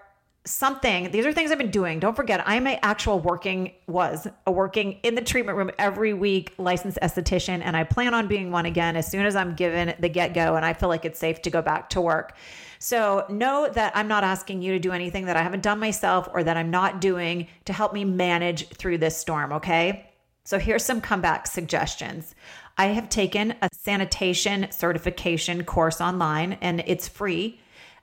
something 0.47 1.11
these 1.11 1.25
are 1.25 1.33
things 1.33 1.51
i've 1.51 1.57
been 1.57 1.71
doing. 1.71 1.99
Don't 1.99 2.15
forget 2.15 2.41
i'm 2.45 2.67
a 2.67 2.79
actual 2.81 3.19
working 3.19 3.73
was 3.87 4.27
a 4.45 4.51
working 4.51 4.99
in 5.03 5.15
the 5.15 5.21
treatment 5.21 5.57
room 5.57 5.71
every 5.77 6.13
week 6.13 6.53
licensed 6.57 6.97
esthetician 7.01 7.61
and 7.61 7.75
i 7.75 7.83
plan 7.83 8.13
on 8.13 8.27
being 8.27 8.51
one 8.51 8.65
again 8.65 8.95
as 8.95 9.09
soon 9.09 9.25
as 9.25 9.35
i'm 9.35 9.55
given 9.55 9.93
the 9.99 10.09
get-go 10.09 10.55
and 10.55 10.65
i 10.65 10.73
feel 10.73 10.89
like 10.89 11.05
it's 11.05 11.19
safe 11.19 11.41
to 11.41 11.49
go 11.49 11.61
back 11.61 11.89
to 11.89 12.01
work. 12.01 12.35
So 12.79 13.25
know 13.29 13.69
that 13.73 13.95
i'm 13.95 14.07
not 14.07 14.23
asking 14.23 14.61
you 14.61 14.73
to 14.73 14.79
do 14.79 14.91
anything 14.91 15.25
that 15.25 15.35
i 15.35 15.43
haven't 15.43 15.63
done 15.63 15.79
myself 15.79 16.29
or 16.33 16.43
that 16.43 16.57
i'm 16.57 16.71
not 16.71 17.01
doing 17.01 17.47
to 17.65 17.73
help 17.73 17.93
me 17.93 18.05
manage 18.05 18.67
through 18.69 18.99
this 18.99 19.17
storm 19.17 19.51
okay? 19.53 20.09
So 20.47 20.59
here's 20.59 20.85
some 20.85 21.01
comeback 21.01 21.45
suggestions. 21.45 22.33
I 22.77 22.85
have 22.85 23.09
taken 23.09 23.53
a 23.61 23.67
sanitation 23.73 24.71
certification 24.71 25.65
course 25.65 25.99
online 25.99 26.53
and 26.61 26.81
it's 26.87 27.05
free 27.09 27.59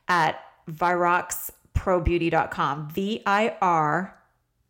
at 0.08 0.38
virox 0.70 1.50
viroxprobeauty.com. 1.74 2.90
V 2.90 3.22
I 3.26 3.56
R 3.60 4.16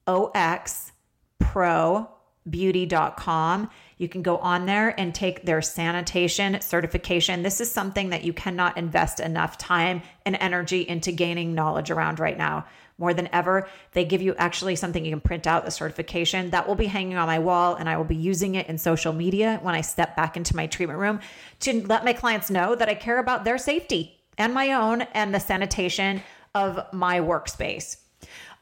O 0.07 0.31
X 0.35 0.93
probeauty.com. 1.41 3.71
You 3.97 4.09
can 4.09 4.23
go 4.23 4.39
on 4.39 4.67
there 4.67 4.93
and 4.99 5.15
take 5.15 5.45
their 5.45 5.63
sanitation 5.63 6.61
certification. 6.61 7.43
This 7.43 7.61
is 7.61 7.71
something 7.71 8.11
that 8.11 8.25
you 8.25 8.33
cannot 8.33 8.77
invest 8.77 9.21
enough 9.21 9.57
time 9.57 10.03
and 10.27 10.37
energy 10.41 10.81
into 10.83 11.13
gaining 11.13 11.55
knowledge 11.55 11.93
around 11.93 12.19
right 12.19 12.37
now. 12.37 12.67
More 12.99 13.15
than 13.15 13.29
ever, 13.33 13.69
they 13.93 14.05
give 14.05 14.21
you 14.23 14.35
actually 14.37 14.77
something 14.77 15.05
you 15.05 15.11
can 15.11 15.21
print 15.21 15.49
out 15.49 15.65
the 15.65 15.71
certification 15.71 16.51
that 16.51 16.69
will 16.69 16.75
be 16.77 16.87
hanging 16.87 17.17
on 17.17 17.27
my 17.27 17.41
wall, 17.41 17.75
and 17.75 17.89
I 17.89 17.97
will 17.97 18.05
be 18.05 18.15
using 18.15 18.55
it 18.55 18.69
in 18.69 18.79
social 18.79 19.13
media 19.13 19.59
when 19.63 19.75
I 19.75 19.81
step 19.81 20.15
back 20.15 20.37
into 20.37 20.55
my 20.55 20.69
treatment 20.69 21.01
room 21.01 21.19
to 21.61 21.85
let 21.87 22.05
my 22.05 22.13
clients 22.13 22.51
know 22.51 22.77
that 22.77 22.89
I 22.89 22.95
care 22.95 23.19
about 23.19 23.45
their 23.45 23.59
safety 23.59 24.21
and 24.39 24.55
my 24.55 24.73
own 24.73 25.03
and 25.13 25.35
the 25.35 25.41
sanitation 25.41 26.23
of 26.55 26.81
my 26.93 27.21
workspace. 27.21 27.97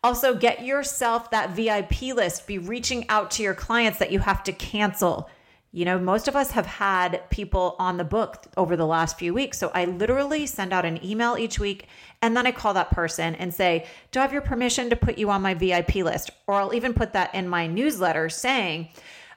Also, 0.04 0.34
get 0.34 0.64
yourself 0.64 1.30
that 1.30 1.50
VIP 1.50 2.14
list. 2.14 2.46
Be 2.46 2.58
reaching 2.58 3.08
out 3.08 3.30
to 3.32 3.42
your 3.42 3.54
clients 3.54 3.98
that 4.00 4.10
you 4.10 4.18
have 4.18 4.42
to 4.44 4.52
cancel. 4.52 5.30
You 5.74 5.84
know, 5.84 5.98
most 5.98 6.28
of 6.28 6.36
us 6.36 6.50
have 6.50 6.66
had 6.66 7.22
people 7.30 7.76
on 7.78 7.96
the 7.96 8.04
book 8.04 8.46
over 8.56 8.76
the 8.76 8.86
last 8.86 9.18
few 9.18 9.32
weeks. 9.32 9.58
So 9.58 9.70
I 9.74 9.86
literally 9.86 10.44
send 10.44 10.72
out 10.72 10.84
an 10.84 11.02
email 11.04 11.36
each 11.38 11.58
week 11.58 11.86
and 12.20 12.36
then 12.36 12.46
I 12.46 12.52
call 12.52 12.74
that 12.74 12.90
person 12.90 13.34
and 13.36 13.54
say, 13.54 13.86
Do 14.10 14.18
I 14.18 14.22
have 14.22 14.32
your 14.32 14.42
permission 14.42 14.90
to 14.90 14.96
put 14.96 15.16
you 15.16 15.30
on 15.30 15.40
my 15.40 15.54
VIP 15.54 15.96
list? 15.96 16.30
Or 16.46 16.56
I'll 16.56 16.74
even 16.74 16.92
put 16.92 17.12
that 17.14 17.34
in 17.34 17.48
my 17.48 17.66
newsletter 17.66 18.28
saying, 18.28 18.88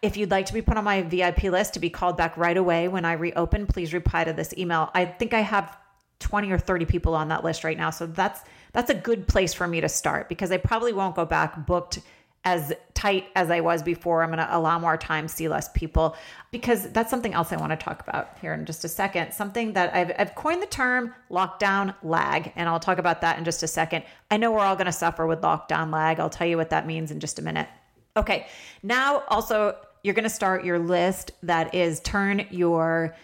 if 0.02 0.18
you'd 0.18 0.32
like 0.32 0.46
to 0.48 0.54
be 0.54 0.62
put 0.62 0.78
on 0.78 0.84
my 0.84 1.04
VIP 1.04 1.44
list 1.44 1.74
to 1.76 1.80
be 1.80 1.90
called 1.90 2.18
back 2.18 2.36
right 2.38 2.58
away 2.58 2.88
when 2.88 3.06
I 3.06 3.14
reopen, 3.14 3.66
please 3.66 3.94
reply 3.94 4.24
to 4.24 4.34
this 4.34 4.54
email. 4.58 4.92
I 4.94 5.06
think 5.06 5.34
I 5.34 5.40
have 5.42 5.78
20 6.20 6.52
or 6.52 6.58
30 6.58 6.86
people 6.86 7.14
on 7.16 7.28
that 7.30 7.44
list 7.44 7.64
right 7.64 7.78
now. 7.78 7.90
So 7.90 8.06
that's 8.06 8.42
that's 8.74 8.90
a 8.90 8.96
good 8.96 9.28
place 9.28 9.54
for 9.54 9.68
me 9.68 9.82
to 9.82 9.90
start 9.90 10.30
because 10.30 10.52
I 10.52 10.58
probably 10.58 10.94
won't 10.94 11.16
go 11.16 11.26
back 11.26 11.66
booked 11.66 12.00
as 12.46 12.72
tight 12.94 13.26
as 13.36 13.50
I 13.50 13.60
was 13.60 13.82
before. 13.82 14.22
I'm 14.22 14.30
going 14.30 14.38
to 14.38 14.56
allow 14.56 14.78
more 14.78 14.98
time, 14.98 15.28
see 15.28 15.50
less 15.50 15.68
people, 15.70 16.16
because 16.52 16.92
that's 16.92 17.10
something 17.10 17.34
else 17.34 17.52
I 17.52 17.58
want 17.58 17.72
to 17.72 17.76
talk 17.76 18.08
about 18.08 18.38
here 18.40 18.54
in 18.54 18.66
just 18.66 18.86
a 18.86 18.88
second. 18.88 19.34
Something 19.34 19.74
that 19.74 19.96
I've, 19.96 20.12
I've 20.18 20.36
coined 20.36 20.62
the 20.62 20.68
term 20.68 21.14
lockdown 21.32 21.96
lag, 22.04 22.54
and 22.56 22.70
I'll 22.70 22.80
talk 22.80 23.00
about 23.00 23.22
that 23.22 23.40
in 23.40 23.46
just 23.46 23.64
a 23.64 23.68
second. 23.68 24.04
I 24.30 24.38
know 24.38 24.52
we're 24.52 24.60
all 24.60 24.76
going 24.76 24.86
to 24.86 24.92
suffer 24.92 25.26
with 25.26 25.42
lockdown 25.42 25.92
lag. 25.92 26.20
I'll 26.20 26.30
tell 26.30 26.48
you 26.48 26.56
what 26.56 26.70
that 26.70 26.86
means 26.86 27.10
in 27.10 27.20
just 27.20 27.40
a 27.40 27.42
minute. 27.42 27.68
Okay, 28.16 28.46
now 28.84 29.24
also 29.28 29.76
you're 30.04 30.14
going 30.14 30.24
to 30.24 30.30
start 30.30 30.64
your 30.64 30.78
list 30.78 31.32
that 31.42 31.74
is 31.74 32.00
turn 32.02 32.46
your 32.52 33.16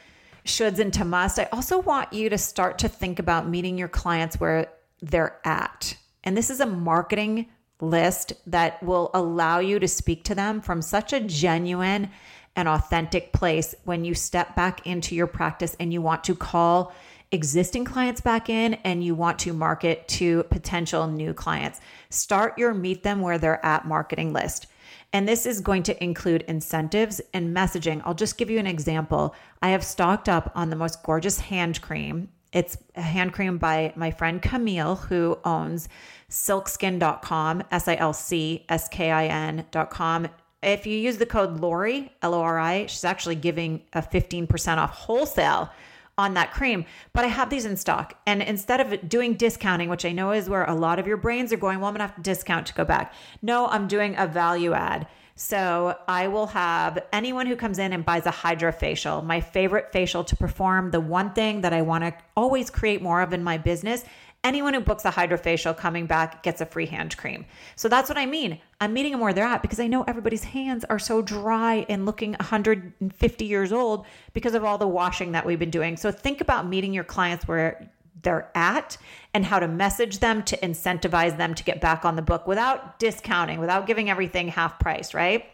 shoulds 0.45 0.79
into 0.79 1.05
must. 1.05 1.39
I 1.39 1.47
also 1.51 1.79
want 1.79 2.13
you 2.13 2.29
to 2.29 2.37
start 2.37 2.79
to 2.79 2.89
think 2.89 3.19
about 3.19 3.47
meeting 3.47 3.77
your 3.77 3.87
clients 3.87 4.39
where 4.39 4.67
they're 5.01 5.39
at. 5.45 5.95
And 6.23 6.37
this 6.37 6.49
is 6.49 6.59
a 6.59 6.65
marketing 6.65 7.47
list 7.79 8.33
that 8.47 8.81
will 8.83 9.09
allow 9.13 9.59
you 9.59 9.79
to 9.79 9.87
speak 9.87 10.23
to 10.25 10.35
them 10.35 10.61
from 10.61 10.81
such 10.81 11.13
a 11.13 11.19
genuine 11.19 12.09
and 12.55 12.67
authentic 12.67 13.33
place 13.33 13.73
when 13.85 14.03
you 14.05 14.13
step 14.13 14.55
back 14.55 14.85
into 14.85 15.15
your 15.15 15.27
practice 15.27 15.75
and 15.79 15.91
you 15.93 16.01
want 16.01 16.23
to 16.25 16.35
call 16.35 16.93
existing 17.31 17.85
clients 17.85 18.19
back 18.19 18.49
in 18.49 18.73
and 18.83 19.03
you 19.03 19.15
want 19.15 19.39
to 19.39 19.53
market 19.53 20.07
to 20.07 20.43
potential 20.43 21.07
new 21.07 21.33
clients. 21.33 21.79
Start 22.09 22.57
your 22.57 22.73
meet 22.73 23.03
them 23.03 23.21
where 23.21 23.37
they're 23.37 23.65
at 23.65 23.87
marketing 23.87 24.33
list. 24.33 24.67
And 25.13 25.27
this 25.27 25.45
is 25.45 25.59
going 25.59 25.83
to 25.83 26.03
include 26.03 26.43
incentives 26.43 27.19
and 27.33 27.55
messaging. 27.55 28.01
I'll 28.05 28.13
just 28.13 28.37
give 28.37 28.49
you 28.49 28.59
an 28.59 28.67
example. 28.67 29.35
I 29.61 29.69
have 29.69 29.83
stocked 29.83 30.29
up 30.29 30.51
on 30.55 30.69
the 30.69 30.75
most 30.75 31.03
gorgeous 31.03 31.39
hand 31.39 31.81
cream. 31.81 32.29
It's 32.53 32.77
a 32.95 33.01
hand 33.01 33.33
cream 33.33 33.57
by 33.57 33.93
my 33.95 34.11
friend 34.11 34.41
Camille, 34.41 34.95
who 34.95 35.37
owns 35.45 35.89
silcskin.com, 36.29 37.63
S 37.71 37.87
I 37.87 37.95
L 37.95 38.13
C 38.13 38.65
S 38.69 38.87
K 38.87 39.11
I 39.11 39.27
N.com. 39.27 40.27
If 40.63 40.85
you 40.85 40.97
use 40.97 41.17
the 41.17 41.25
code 41.25 41.59
Lori, 41.59 42.11
L 42.21 42.33
O 42.33 42.41
R 42.41 42.59
I, 42.59 42.85
she's 42.85 43.03
actually 43.03 43.35
giving 43.35 43.81
a 43.93 44.01
15% 44.01 44.77
off 44.77 44.91
wholesale 44.91 45.69
on 46.17 46.33
that 46.35 46.51
cream. 46.51 46.85
But 47.13 47.25
I 47.25 47.27
have 47.27 47.49
these 47.49 47.65
in 47.65 47.77
stock. 47.77 48.15
And 48.25 48.41
instead 48.41 48.81
of 48.81 49.09
doing 49.09 49.35
discounting, 49.35 49.89
which 49.89 50.05
I 50.05 50.11
know 50.11 50.31
is 50.31 50.49
where 50.49 50.65
a 50.65 50.75
lot 50.75 50.99
of 50.99 51.07
your 51.07 51.17
brains 51.17 51.51
are 51.51 51.57
going, 51.57 51.79
well, 51.79 51.87
I'm 51.87 51.93
going 51.93 52.07
to 52.07 52.13
have 52.13 52.15
to 52.15 52.21
discount 52.21 52.67
to 52.67 52.73
go 52.73 52.85
back. 52.85 53.13
No, 53.41 53.67
I'm 53.67 53.87
doing 53.87 54.15
a 54.17 54.27
value 54.27 54.73
add. 54.73 55.07
So 55.35 55.97
I 56.07 56.27
will 56.27 56.47
have 56.47 56.99
anyone 57.11 57.47
who 57.47 57.55
comes 57.55 57.79
in 57.79 57.93
and 57.93 58.05
buys 58.05 58.25
a 58.25 58.31
hydrofacial, 58.31 59.25
my 59.25 59.41
favorite 59.41 59.91
facial 59.91 60.23
to 60.25 60.35
perform, 60.35 60.91
the 60.91 60.99
one 60.99 61.33
thing 61.33 61.61
that 61.61 61.73
I 61.73 61.81
want 61.81 62.03
to 62.03 62.13
always 62.35 62.69
create 62.69 63.01
more 63.01 63.21
of 63.21 63.33
in 63.33 63.43
my 63.43 63.57
business 63.57 64.03
anyone 64.43 64.73
who 64.73 64.79
books 64.79 65.05
a 65.05 65.11
hydrofacial 65.11 65.77
coming 65.77 66.05
back 66.05 66.43
gets 66.43 66.61
a 66.61 66.65
free 66.65 66.85
hand 66.85 67.15
cream. 67.17 67.45
So 67.75 67.87
that's 67.89 68.09
what 68.09 68.17
I 68.17 68.25
mean. 68.25 68.59
I'm 68.79 68.93
meeting 68.93 69.11
them 69.11 69.21
where 69.21 69.33
they're 69.33 69.45
at 69.45 69.61
because 69.61 69.79
I 69.79 69.87
know 69.87 70.03
everybody's 70.03 70.43
hands 70.43 70.83
are 70.85 70.99
so 70.99 71.21
dry 71.21 71.85
and 71.89 72.05
looking 72.05 72.31
150 72.33 73.45
years 73.45 73.71
old 73.71 74.05
because 74.33 74.55
of 74.55 74.63
all 74.63 74.77
the 74.77 74.87
washing 74.87 75.33
that 75.33 75.45
we've 75.45 75.59
been 75.59 75.69
doing. 75.69 75.97
So 75.97 76.11
think 76.11 76.41
about 76.41 76.67
meeting 76.67 76.93
your 76.93 77.03
clients 77.03 77.47
where 77.47 77.91
they're 78.23 78.51
at 78.55 78.97
and 79.33 79.45
how 79.45 79.59
to 79.59 79.67
message 79.67 80.19
them 80.19 80.43
to 80.43 80.57
incentivize 80.57 81.37
them 81.37 81.53
to 81.55 81.63
get 81.63 81.81
back 81.81 82.05
on 82.05 82.15
the 82.15 82.21
book 82.21 82.47
without 82.47 82.99
discounting, 82.99 83.59
without 83.59 83.87
giving 83.87 84.09
everything 84.09 84.47
half 84.47 84.79
price, 84.79 85.13
right? 85.13 85.45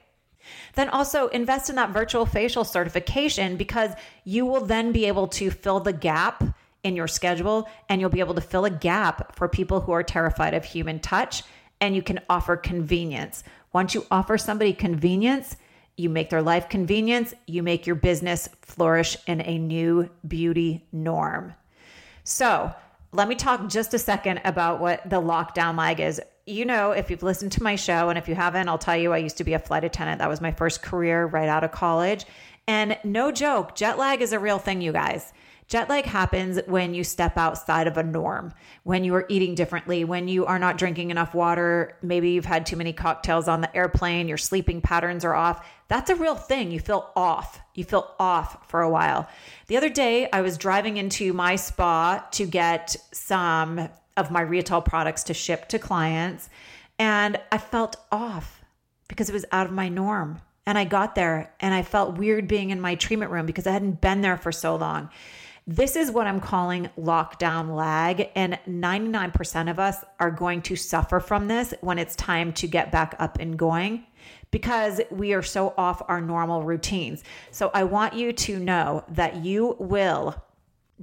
Then 0.75 0.89
also 0.89 1.27
invest 1.27 1.69
in 1.69 1.75
that 1.75 1.91
virtual 1.91 2.25
facial 2.25 2.63
certification 2.63 3.57
because 3.57 3.91
you 4.23 4.45
will 4.45 4.65
then 4.65 4.91
be 4.91 5.05
able 5.05 5.27
to 5.27 5.51
fill 5.51 5.81
the 5.81 5.93
gap 5.93 6.43
in 6.83 6.95
your 6.95 7.07
schedule 7.07 7.67
and 7.89 7.99
you'll 7.99 8.09
be 8.09 8.19
able 8.19 8.35
to 8.35 8.41
fill 8.41 8.65
a 8.65 8.69
gap 8.69 9.35
for 9.35 9.47
people 9.47 9.81
who 9.81 9.91
are 9.91 10.03
terrified 10.03 10.53
of 10.53 10.65
human 10.65 10.99
touch 10.99 11.43
and 11.81 11.95
you 11.95 12.01
can 12.01 12.19
offer 12.29 12.55
convenience. 12.55 13.43
Once 13.73 13.93
you 13.93 14.05
offer 14.09 14.37
somebody 14.37 14.73
convenience, 14.73 15.55
you 15.97 16.09
make 16.09 16.29
their 16.29 16.41
life 16.41 16.69
convenience, 16.69 17.33
you 17.45 17.63
make 17.63 17.85
your 17.85 17.95
business 17.95 18.47
flourish 18.61 19.17
in 19.27 19.41
a 19.41 19.57
new 19.57 20.09
beauty 20.27 20.85
norm. 20.91 21.53
So, 22.23 22.73
let 23.13 23.27
me 23.27 23.35
talk 23.35 23.69
just 23.69 23.93
a 23.93 23.99
second 23.99 24.41
about 24.43 24.79
what 24.79 25.09
the 25.09 25.21
lockdown 25.21 25.77
lag 25.77 25.99
is. 25.99 26.21
You 26.45 26.65
know, 26.65 26.91
if 26.91 27.09
you've 27.09 27.23
listened 27.23 27.53
to 27.53 27.63
my 27.63 27.75
show, 27.75 28.09
and 28.09 28.17
if 28.17 28.27
you 28.27 28.35
haven't, 28.35 28.67
I'll 28.67 28.77
tell 28.77 28.97
you, 28.97 29.13
I 29.13 29.17
used 29.17 29.37
to 29.37 29.43
be 29.43 29.53
a 29.53 29.59
flight 29.59 29.83
attendant. 29.83 30.19
That 30.19 30.29
was 30.29 30.41
my 30.41 30.51
first 30.51 30.81
career 30.81 31.25
right 31.25 31.49
out 31.49 31.63
of 31.63 31.71
college. 31.71 32.25
And 32.67 32.97
no 33.03 33.31
joke, 33.31 33.75
jet 33.75 33.97
lag 33.97 34.21
is 34.21 34.33
a 34.33 34.39
real 34.39 34.59
thing, 34.59 34.81
you 34.81 34.91
guys. 34.91 35.33
Jet 35.67 35.89
lag 35.89 36.05
happens 36.05 36.59
when 36.65 36.93
you 36.93 37.03
step 37.03 37.37
outside 37.37 37.87
of 37.87 37.97
a 37.97 38.03
norm, 38.03 38.53
when 38.83 39.03
you 39.03 39.13
are 39.15 39.25
eating 39.27 39.53
differently, 39.53 40.05
when 40.05 40.29
you 40.29 40.45
are 40.45 40.59
not 40.59 40.77
drinking 40.77 41.11
enough 41.11 41.35
water. 41.35 41.97
Maybe 42.01 42.29
you've 42.29 42.45
had 42.45 42.65
too 42.65 42.77
many 42.77 42.93
cocktails 42.93 43.49
on 43.49 43.59
the 43.59 43.75
airplane, 43.75 44.29
your 44.29 44.37
sleeping 44.37 44.79
patterns 44.79 45.25
are 45.25 45.35
off. 45.35 45.67
That's 45.89 46.09
a 46.09 46.15
real 46.15 46.35
thing. 46.35 46.71
You 46.71 46.79
feel 46.79 47.11
off. 47.17 47.59
You 47.75 47.83
feel 47.83 48.15
off 48.17 48.69
for 48.69 48.81
a 48.81 48.89
while. 48.89 49.27
The 49.67 49.75
other 49.75 49.89
day, 49.89 50.29
I 50.31 50.39
was 50.39 50.57
driving 50.57 50.95
into 50.95 51.33
my 51.33 51.57
spa 51.57 52.25
to 52.31 52.45
get 52.45 52.95
some 53.11 53.89
of 54.15 54.31
my 54.31 54.41
retail 54.41 54.81
products 54.81 55.23
to 55.23 55.33
ship 55.33 55.67
to 55.69 55.79
clients, 55.79 56.49
and 56.97 57.37
I 57.51 57.57
felt 57.57 57.97
off 58.09 58.63
because 59.09 59.29
it 59.29 59.33
was 59.33 59.45
out 59.51 59.67
of 59.67 59.73
my 59.73 59.89
norm. 59.89 60.39
And 60.65 60.77
I 60.77 60.83
got 60.83 61.15
there 61.15 61.53
and 61.61 61.73
I 61.73 61.81
felt 61.81 62.17
weird 62.17 62.47
being 62.49 62.71
in 62.71 62.81
my 62.81 62.95
treatment 62.95 63.31
room 63.31 63.45
because 63.45 63.67
I 63.67 63.71
hadn't 63.71 64.01
been 64.01 64.19
there 64.19 64.35
for 64.35 64.51
so 64.51 64.75
long. 64.75 65.09
This 65.69 65.97
is 65.97 66.11
what 66.11 66.27
I'm 66.27 66.39
calling 66.39 66.89
lockdown 66.97 67.75
lag. 67.75 68.29
And 68.35 68.57
99% 68.65 69.69
of 69.69 69.79
us 69.79 69.97
are 70.17 70.31
going 70.31 70.61
to 70.63 70.77
suffer 70.77 71.19
from 71.19 71.49
this 71.49 71.73
when 71.81 71.99
it's 71.99 72.15
time 72.15 72.53
to 72.53 72.67
get 72.67 72.89
back 72.89 73.15
up 73.19 73.37
and 73.37 73.59
going 73.59 74.05
because 74.49 75.01
we 75.11 75.33
are 75.33 75.43
so 75.43 75.73
off 75.77 76.01
our 76.07 76.21
normal 76.21 76.63
routines. 76.63 77.21
So 77.51 77.69
I 77.73 77.83
want 77.83 78.13
you 78.13 78.31
to 78.31 78.59
know 78.59 79.03
that 79.09 79.43
you 79.43 79.75
will 79.77 80.41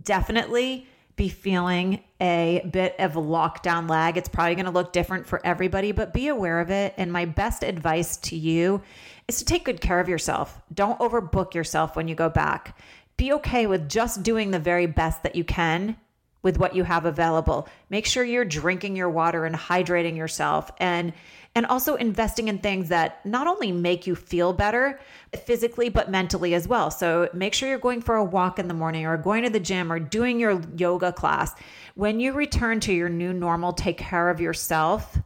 definitely 0.03 0.88
be 1.16 1.29
feeling 1.29 2.03
a 2.20 2.66
bit 2.72 2.96
of 2.98 3.12
lockdown 3.12 3.88
lag. 3.88 4.16
It's 4.16 4.31
probably 4.31 4.55
going 4.55 4.64
to 4.64 4.72
look 4.72 4.92
different 4.94 5.27
for 5.27 5.44
everybody, 5.44 5.92
but 5.92 6.14
be 6.14 6.29
aware 6.29 6.61
of 6.61 6.70
it. 6.70 6.94
And 6.96 7.12
my 7.12 7.27
best 7.27 7.62
advice 7.62 8.16
to 8.16 8.37
you 8.37 8.83
is 9.29 9.38
to 9.38 9.44
take 9.44 9.64
good 9.64 9.81
care 9.81 10.00
of 10.00 10.09
yourself. 10.09 10.61
Don't 10.72 10.98
overbook 10.98 11.55
yourself 11.55 11.96
when 11.96 12.09
you 12.09 12.14
go 12.14 12.31
back 12.31 12.77
be 13.16 13.33
okay 13.35 13.66
with 13.66 13.88
just 13.88 14.22
doing 14.22 14.50
the 14.50 14.59
very 14.59 14.87
best 14.87 15.22
that 15.22 15.35
you 15.35 15.44
can 15.44 15.96
with 16.44 16.59
what 16.59 16.77
you 16.77 16.85
have 16.85 17.07
available. 17.07 17.66
Make 17.90 18.07
sure 18.07 18.22
you're 18.22 18.44
drinking 18.44 18.94
your 18.94 19.11
water 19.11 19.44
and 19.46 19.57
hydrating 19.57 20.16
yourself 20.16 20.70
and 20.79 21.12
and 21.57 21.66
also 21.66 21.94
investing 21.94 22.48
in 22.48 22.59
things 22.59 22.88
that 22.88 23.24
not 23.24 23.46
only 23.46 23.70
make 23.70 24.09
you 24.09 24.16
feel 24.16 24.53
better 24.53 24.98
physically 25.44 25.88
but 25.88 26.11
mentally 26.11 26.53
as 26.53 26.66
well. 26.66 26.90
So 26.90 27.29
make 27.33 27.55
sure 27.55 27.68
you're 27.68 27.79
going 27.79 28.03
for 28.03 28.16
a 28.16 28.24
walk 28.24 28.59
in 28.59 28.66
the 28.66 28.74
morning 28.74 29.07
or 29.07 29.16
going 29.16 29.44
to 29.44 29.50
the 29.50 29.61
gym 29.61 29.92
or 29.92 30.00
doing 30.00 30.40
your 30.40 30.61
yoga 30.77 31.12
class. 31.12 31.55
When 31.94 32.18
you 32.18 32.33
return 32.33 32.81
to 32.81 32.92
your 32.92 33.09
new 33.09 33.33
normal, 33.33 33.72
take 33.72 33.98
care 33.98 34.31
of 34.31 34.40
yourself 34.40 35.16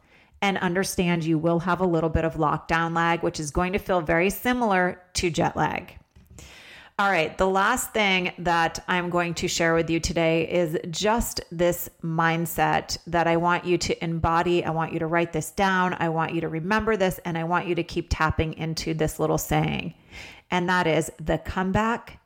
and 0.41 0.57
understand 0.59 1.23
you 1.23 1.37
will 1.37 1.59
have 1.59 1.81
a 1.81 1.85
little 1.85 2.09
bit 2.09 2.23
of 2.23 2.35
lockdown 2.35 2.95
lag, 2.95 3.23
which 3.23 3.39
is 3.39 3.51
going 3.51 3.73
to 3.73 3.79
feel 3.79 3.99
very 3.99 4.29
similar 4.29 5.01
to 5.15 5.29
jet 5.29 5.57
lag. 5.57 5.95
All 6.99 7.09
right, 7.09 7.37
the 7.37 7.47
last 7.47 7.93
thing 7.93 8.33
that 8.39 8.83
I'm 8.89 9.09
going 9.09 9.33
to 9.35 9.47
share 9.47 9.73
with 9.73 9.89
you 9.89 10.01
today 10.01 10.51
is 10.51 10.77
just 10.89 11.39
this 11.49 11.89
mindset 12.03 12.97
that 13.07 13.25
I 13.25 13.37
want 13.37 13.63
you 13.63 13.77
to 13.77 14.03
embody. 14.03 14.65
I 14.65 14.71
want 14.71 14.91
you 14.91 14.99
to 14.99 15.07
write 15.07 15.31
this 15.31 15.49
down. 15.51 15.95
I 15.97 16.09
want 16.09 16.33
you 16.33 16.41
to 16.41 16.49
remember 16.49 16.97
this, 16.97 17.17
and 17.23 17.37
I 17.37 17.45
want 17.45 17.67
you 17.67 17.75
to 17.75 17.83
keep 17.83 18.07
tapping 18.09 18.51
into 18.55 18.93
this 18.93 19.17
little 19.17 19.37
saying. 19.37 19.93
And 20.51 20.67
that 20.67 20.87
is 20.87 21.09
the 21.21 21.37
comeback 21.37 22.19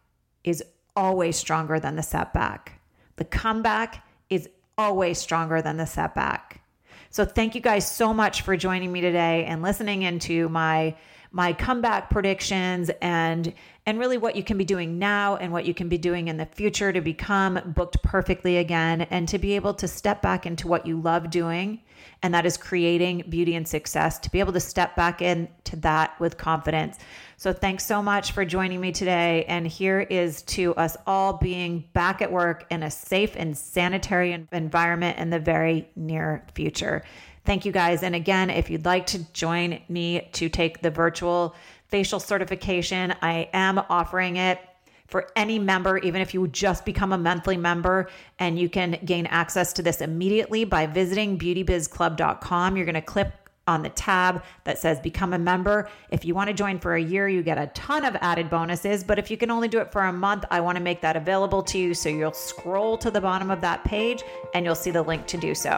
is 0.43 0.63
always 0.95 1.37
stronger 1.37 1.79
than 1.79 1.95
the 1.95 2.01
setback. 2.01 2.81
The 3.17 3.25
comeback 3.25 4.03
is 4.31 4.49
always 4.75 5.19
stronger 5.19 5.61
than 5.61 5.77
the 5.77 5.85
setback. 5.85 6.63
So, 7.11 7.25
thank 7.25 7.53
you 7.53 7.61
guys 7.61 7.87
so 7.87 8.11
much 8.11 8.41
for 8.41 8.57
joining 8.57 8.91
me 8.91 9.01
today 9.01 9.45
and 9.45 9.61
listening 9.61 10.01
into 10.01 10.49
my 10.49 10.95
my 11.33 11.51
comeback 11.51 12.09
predictions 12.11 12.91
and 13.01 13.53
and 13.85 13.99
really 13.99 14.17
what 14.17 14.37
you 14.37 14.43
can 14.43 14.57
be 14.57 14.63
doing 14.63 14.97
now 14.97 15.35
and 15.35 15.51
what 15.51 15.65
you 15.65 15.73
can 15.73 15.89
be 15.89 15.97
doing 15.97 16.29
in 16.29 16.37
the 16.37 16.45
future 16.45 16.93
to 16.93 17.01
become 17.01 17.59
booked 17.75 18.01
perfectly 18.01 18.57
again 18.57 19.01
and 19.01 19.27
to 19.27 19.37
be 19.37 19.53
able 19.53 19.73
to 19.73 19.87
step 19.87 20.21
back 20.21 20.45
into 20.45 20.67
what 20.67 20.85
you 20.85 21.01
love 21.01 21.29
doing 21.29 21.81
and 22.21 22.33
that 22.33 22.45
is 22.45 22.55
creating 22.55 23.23
beauty 23.27 23.55
and 23.55 23.67
success 23.67 24.19
to 24.19 24.29
be 24.29 24.39
able 24.39 24.53
to 24.53 24.59
step 24.59 24.95
back 24.95 25.21
into 25.21 25.75
that 25.77 26.17
with 26.19 26.37
confidence. 26.37 26.99
So 27.35 27.51
thanks 27.51 27.85
so 27.85 28.01
much 28.01 28.31
for 28.31 28.45
joining 28.45 28.79
me 28.79 28.91
today 28.91 29.43
and 29.45 29.67
here 29.67 30.01
is 30.01 30.43
to 30.43 30.75
us 30.75 30.95
all 31.07 31.33
being 31.33 31.83
back 31.93 32.21
at 32.21 32.31
work 32.31 32.65
in 32.69 32.83
a 32.83 32.91
safe 32.91 33.35
and 33.35 33.57
sanitary 33.57 34.47
environment 34.51 35.17
in 35.17 35.31
the 35.31 35.39
very 35.39 35.89
near 35.95 36.45
future. 36.53 37.03
Thank 37.45 37.65
you 37.65 37.71
guys. 37.71 38.03
And 38.03 38.15
again, 38.15 38.49
if 38.49 38.69
you'd 38.69 38.85
like 38.85 39.07
to 39.07 39.19
join 39.33 39.81
me 39.89 40.29
to 40.33 40.47
take 40.47 40.81
the 40.81 40.89
virtual 40.89 41.55
facial 41.89 42.19
certification, 42.19 43.13
I 43.21 43.49
am 43.53 43.79
offering 43.89 44.37
it 44.37 44.59
for 45.07 45.29
any 45.35 45.59
member, 45.59 45.97
even 45.99 46.21
if 46.21 46.33
you 46.33 46.47
just 46.47 46.85
become 46.85 47.11
a 47.11 47.17
monthly 47.17 47.57
member, 47.57 48.09
and 48.39 48.57
you 48.57 48.69
can 48.69 48.97
gain 49.05 49.25
access 49.27 49.73
to 49.73 49.83
this 49.83 50.01
immediately 50.01 50.63
by 50.63 50.87
visiting 50.87 51.37
beautybizclub.com. 51.37 52.77
You're 52.77 52.85
going 52.85 52.95
to 52.95 53.01
click 53.01 53.31
on 53.67 53.81
the 53.81 53.89
tab 53.89 54.43
that 54.65 54.77
says 54.77 54.99
become 54.99 55.33
a 55.33 55.39
member. 55.39 55.89
If 56.09 56.25
you 56.25 56.35
want 56.35 56.49
to 56.49 56.53
join 56.53 56.79
for 56.79 56.95
a 56.95 57.01
year, 57.01 57.27
you 57.29 57.43
get 57.43 57.57
a 57.57 57.67
ton 57.67 58.03
of 58.05 58.15
added 58.21 58.49
bonuses. 58.49 59.03
But 59.03 59.19
if 59.19 59.31
you 59.31 59.37
can 59.37 59.51
only 59.51 59.67
do 59.67 59.79
it 59.79 59.91
for 59.91 60.03
a 60.03 60.13
month, 60.13 60.45
I 60.51 60.59
want 60.59 60.77
to 60.77 60.83
make 60.83 61.01
that 61.01 61.15
available 61.15 61.63
to 61.63 61.77
you. 61.77 61.93
So 61.93 62.09
you'll 62.09 62.33
scroll 62.33 62.97
to 62.97 63.09
the 63.09 63.21
bottom 63.21 63.49
of 63.51 63.61
that 63.61 63.83
page 63.83 64.23
and 64.53 64.65
you'll 64.65 64.75
see 64.75 64.91
the 64.91 65.01
link 65.01 65.25
to 65.27 65.37
do 65.37 65.55
so. 65.55 65.71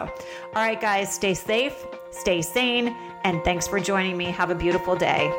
All 0.54 0.62
right, 0.62 0.80
guys, 0.80 1.14
stay 1.14 1.34
safe, 1.34 1.86
stay 2.10 2.42
sane, 2.42 2.96
and 3.24 3.42
thanks 3.44 3.66
for 3.68 3.78
joining 3.78 4.16
me. 4.16 4.26
Have 4.26 4.50
a 4.50 4.54
beautiful 4.54 4.96
day. 4.96 5.30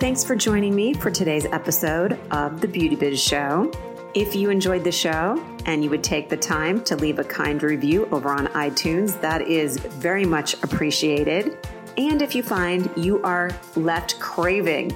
Thanks 0.00 0.24
for 0.24 0.36
joining 0.36 0.74
me 0.74 0.94
for 0.94 1.10
today's 1.10 1.44
episode 1.46 2.18
of 2.30 2.60
The 2.60 2.68
Beauty 2.68 2.96
Biz 2.96 3.20
Show. 3.20 3.70
If 4.18 4.34
you 4.34 4.50
enjoyed 4.50 4.82
the 4.82 4.90
show 4.90 5.40
and 5.66 5.84
you 5.84 5.90
would 5.90 6.02
take 6.02 6.28
the 6.28 6.36
time 6.36 6.82
to 6.86 6.96
leave 6.96 7.20
a 7.20 7.24
kind 7.24 7.62
review 7.62 8.08
over 8.10 8.30
on 8.30 8.48
iTunes, 8.48 9.20
that 9.20 9.42
is 9.42 9.78
very 9.78 10.24
much 10.24 10.54
appreciated. 10.64 11.56
And 11.96 12.20
if 12.20 12.34
you 12.34 12.42
find 12.42 12.90
you 12.96 13.22
are 13.22 13.52
left 13.76 14.18
craving 14.18 14.90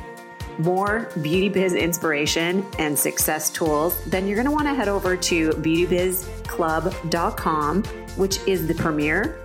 more 0.59 1.09
beauty 1.23 1.49
biz 1.49 1.75
inspiration 1.75 2.67
and 2.81 2.99
success 2.99 3.49
tools, 3.49 4.05
then 4.07 4.27
you're 4.27 4.35
going 4.35 4.47
to 4.47 4.51
want 4.51 4.67
to 4.67 4.75
head 4.75 4.89
over 4.89 5.17
to 5.17 5.51
beautybizclub.com, 5.51 7.85
which 8.17 8.39
is 8.49 8.67
the 8.67 8.75
premier 8.75 9.39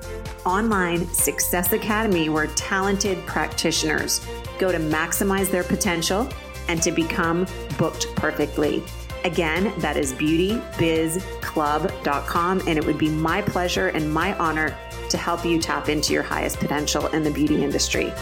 online 0.43 1.07
success 1.09 1.73
academy 1.73 2.29
where 2.29 2.47
talented 2.47 3.23
practitioners 3.27 4.25
go 4.57 4.71
to 4.71 4.79
maximize 4.79 5.51
their 5.51 5.63
potential 5.63 6.27
and 6.67 6.81
to 6.81 6.91
become 6.91 7.45
booked 7.77 8.07
perfectly. 8.15 8.83
Again, 9.27 9.73
that 9.79 9.97
is 9.97 10.13
beautybizclub.com, 10.13 12.61
and 12.65 12.79
it 12.79 12.85
would 12.85 12.97
be 12.97 13.09
my 13.09 13.41
pleasure 13.41 13.89
and 13.89 14.09
my 14.09 14.33
honor 14.37 14.73
to 15.09 15.17
help 15.17 15.43
you 15.43 15.59
tap 15.59 15.89
into 15.89 16.13
your 16.13 16.23
highest 16.23 16.59
potential 16.59 17.07
in 17.07 17.23
the 17.23 17.31
beauty 17.31 17.61
industry. 17.61 18.13